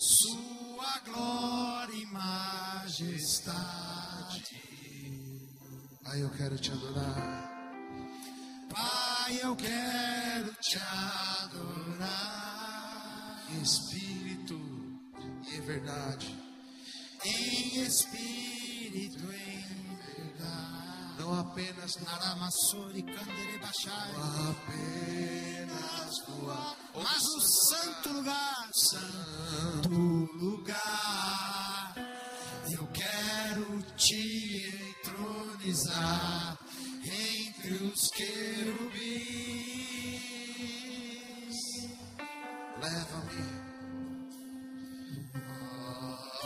[0.01, 3.59] sua glória e majestade.
[6.05, 7.51] Pai, eu quero te adorar.
[8.71, 10.79] Pai, eu quero te
[11.43, 12.29] adorar.
[13.51, 14.57] Em espírito
[15.49, 16.33] e em verdade.
[17.25, 19.48] Em espírito, em
[21.29, 21.93] Não apenas
[23.03, 24.13] Candere, Bachai.
[24.15, 29.91] não apenas tua Mas o santo lugar, santo
[30.41, 31.95] lugar,
[32.73, 34.73] eu quero te
[35.05, 36.59] entronizar
[37.05, 39.19] entre os querubins.
[42.81, 43.69] Leva-me.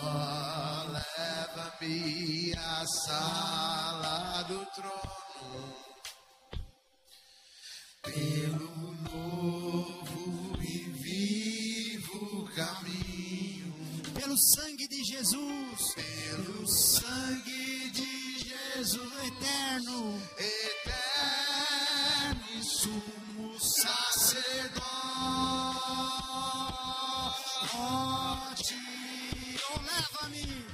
[0.03, 0.12] Oh,
[0.91, 3.61] Leva-me à sala
[8.03, 8.68] Pelo
[9.11, 13.72] novo e vivo caminho.
[14.14, 20.82] Pelo sangue de Jesus, Pelo sangue de Jesus eterno, eterno
[22.59, 24.82] e sumo sacerdote.
[27.74, 28.55] oh,
[29.80, 30.66] leva-me,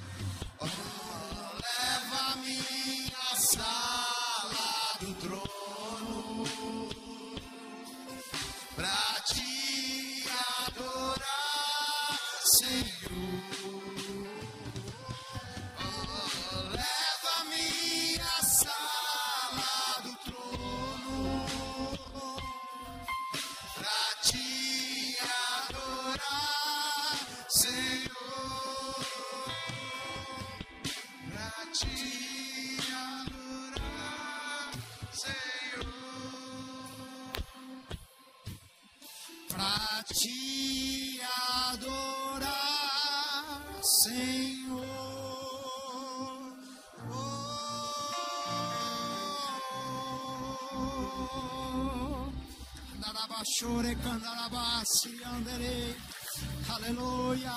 [56.89, 57.53] Aleluia.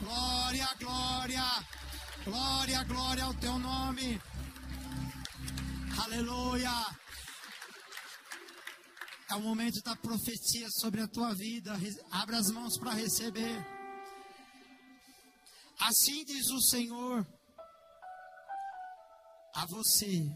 [0.00, 1.44] Glória, glória.
[2.24, 4.18] Glória, glória ao teu nome.
[6.02, 6.72] Aleluia.
[9.28, 11.74] É o momento da profecia sobre a tua vida.
[12.10, 13.62] Abra as mãos para receber.
[15.78, 17.26] Assim diz o Senhor
[19.54, 20.34] a você,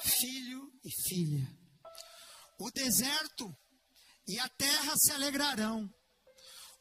[0.00, 1.46] filho e filha:
[2.58, 3.56] o deserto
[4.26, 5.88] e a terra se alegrarão.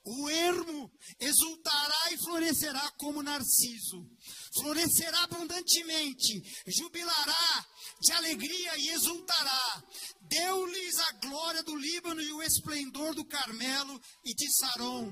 [0.09, 0.89] O ermo
[1.19, 4.09] exultará e florescerá como narciso.
[4.57, 7.67] Florescerá abundantemente, jubilará
[7.99, 9.83] de alegria e exultará.
[10.21, 15.11] Deu-lhes a glória do Líbano e o esplendor do Carmelo e de Saron.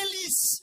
[0.00, 0.62] Eles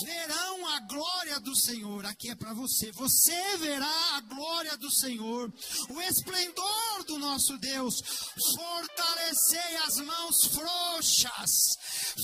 [0.00, 2.04] verão a glória do Senhor.
[2.06, 2.90] Aqui é para você.
[2.92, 5.52] Você verá a glória do Senhor,
[5.90, 7.94] o esplendor do nosso Deus.
[8.54, 11.76] Fortalecei as mãos frouxas,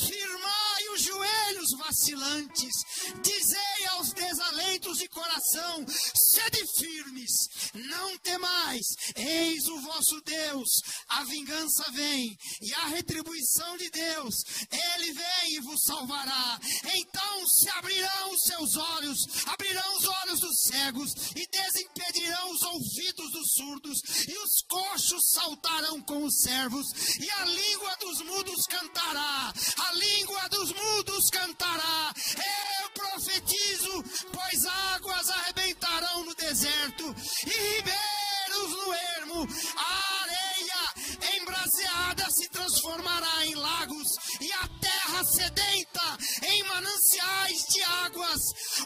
[0.07, 2.75] firmai os joelhos vacilantes.
[3.23, 7.33] Dizei aos desalentos de coração: sede firmes,
[7.75, 8.87] não temais.
[9.15, 10.69] Eis o vosso Deus.
[11.09, 14.35] A vingança vem e a retribuição de Deus.
[14.71, 16.59] Ele vem e vos salvará.
[16.95, 23.33] Então se abrirão os seus olhos, abrirão os olhos dos cegos e desimpedirão os ouvidos
[23.33, 26.87] dos surdos, e os coxos saltarão com os servos,
[27.19, 32.15] e a língua dos mudos cantará, a língua dos mudos cantará.
[32.81, 37.15] Eu profetizo, pois águas arrebentarão no deserto
[37.45, 43.38] e ribeiros no ermo, a areia embraseada se transformará
[44.63, 48.41] a terra sedenta em mananciais de águas,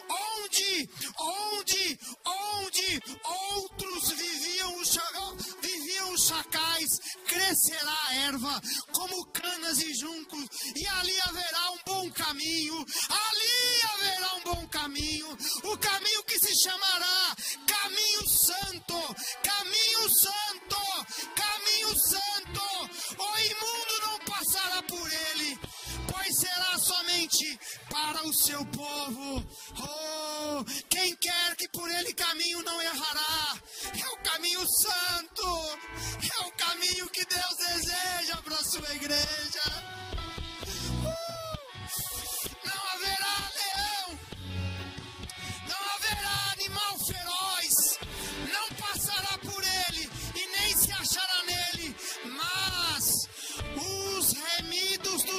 [0.09, 5.62] onde, onde, onde outros viviam os cha- viviam os
[6.27, 6.89] chacais,
[7.27, 8.61] crescerá a erva
[8.93, 10.47] como canas e juncos,
[10.77, 12.77] e ali haverá um bom caminho,
[13.09, 17.37] ali haverá um bom caminho, o caminho que se chamará
[17.67, 22.63] caminho santo, caminho santo, caminho santo,
[23.19, 25.59] o imundo não passará por ele,
[26.13, 27.59] pois será somente
[27.89, 29.45] para o seu povo.
[29.81, 33.59] Oh, quem quer que por ele caminho não errará.
[33.99, 35.79] É o caminho santo,
[36.23, 39.63] é o caminho que Deus deseja para a sua igreja.
[41.03, 41.17] Uh,
[42.65, 44.19] não haverá leão,
[45.69, 47.99] não haverá animal feroz,
[48.53, 51.72] não passará por ele e nem se achará nele,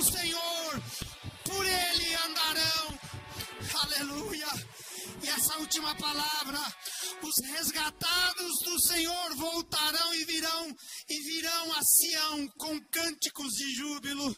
[0.04, 0.82] Senhor
[1.46, 3.00] por ele andarão.
[3.84, 4.48] Aleluia.
[5.24, 6.60] E essa última palavra,
[7.22, 10.76] os resgatados do Senhor voltarão e virão
[11.10, 14.36] e virão a Sião com cânticos de júbilo,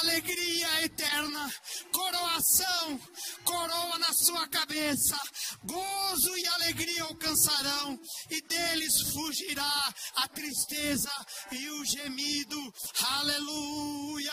[0.00, 1.50] alegria eterna,
[1.90, 3.00] coroação,
[3.42, 5.18] coroa na sua cabeça,
[5.64, 7.98] gozo e alegria alcançarão,
[8.30, 11.10] e deles fugirá a tristeza
[11.52, 12.74] e o gemido.
[13.16, 14.32] Aleluia!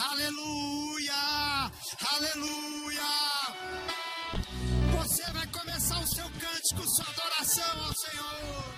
[0.00, 1.72] Aleluia!
[2.10, 4.21] Aleluia!
[6.72, 8.71] Cântico, sua adoração ao Senhor.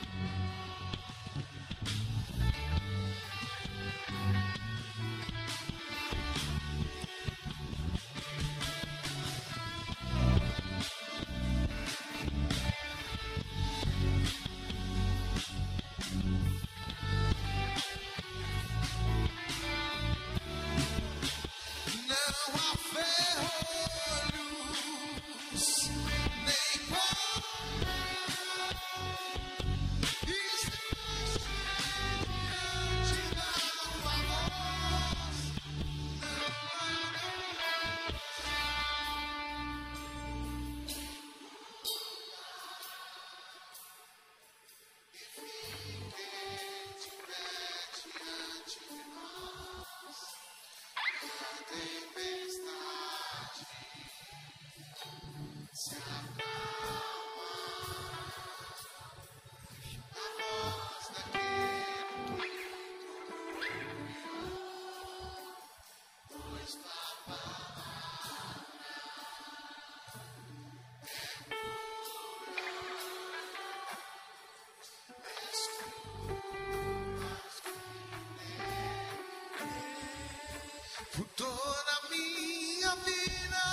[81.45, 83.65] Toda minha vida.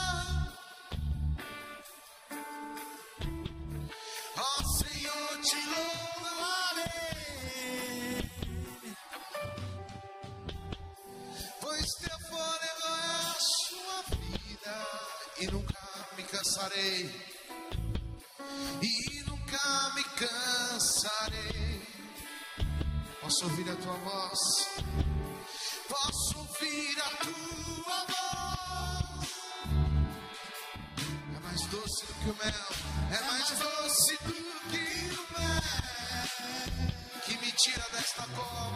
[4.38, 6.92] Ó Senhor, te louvarei,
[11.62, 14.78] pois teu fôlego é a sua vida,
[15.40, 15.82] e nunca
[16.18, 17.02] me cansarei,
[18.82, 21.82] e nunca me cansarei.
[23.22, 24.71] Posso ouvir a tua voz?
[32.22, 32.54] Que o mel,
[33.12, 34.34] é mais doce do
[34.70, 34.86] que
[35.18, 35.62] o mel.
[37.26, 38.71] Que me tira desta cova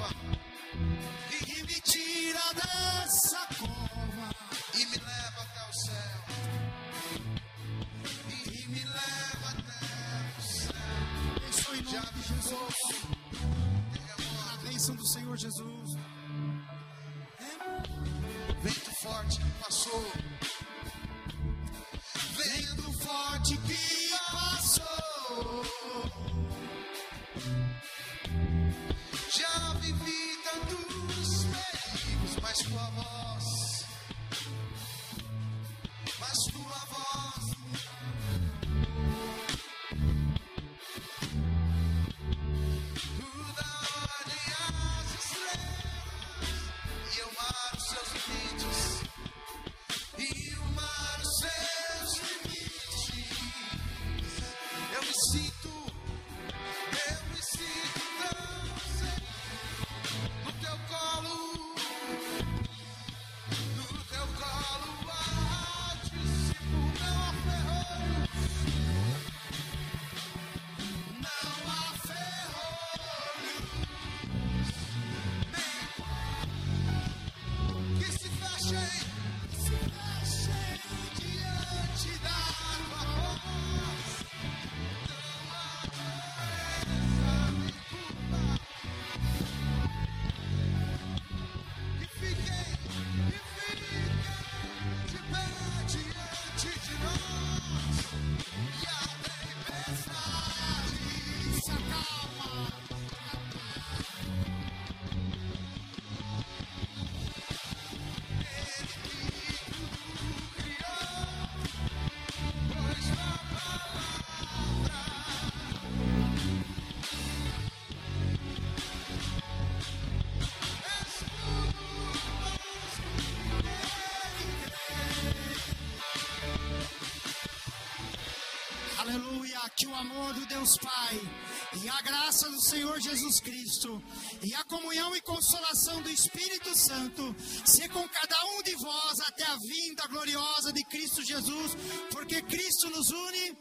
[132.06, 134.02] graça do Senhor Jesus Cristo
[134.44, 139.44] e a comunhão e consolação do Espírito Santo se com cada um de vós até
[139.44, 141.72] a vinda gloriosa de Cristo Jesus,
[142.12, 143.58] porque Cristo nos une.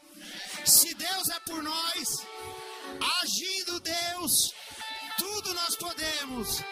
[0.66, 2.26] Se Deus é por nós,
[3.22, 4.52] agindo Deus,
[5.16, 6.62] tudo nós podemos.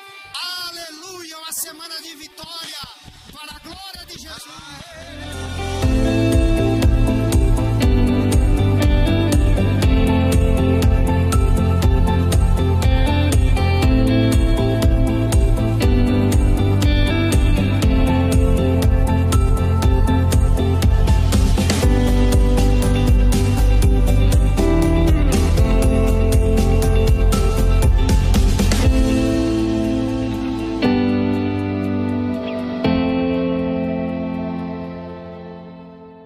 [0.66, 2.82] Aleluia, uma semana de vitória,
[3.32, 5.41] para a glória de Jesus.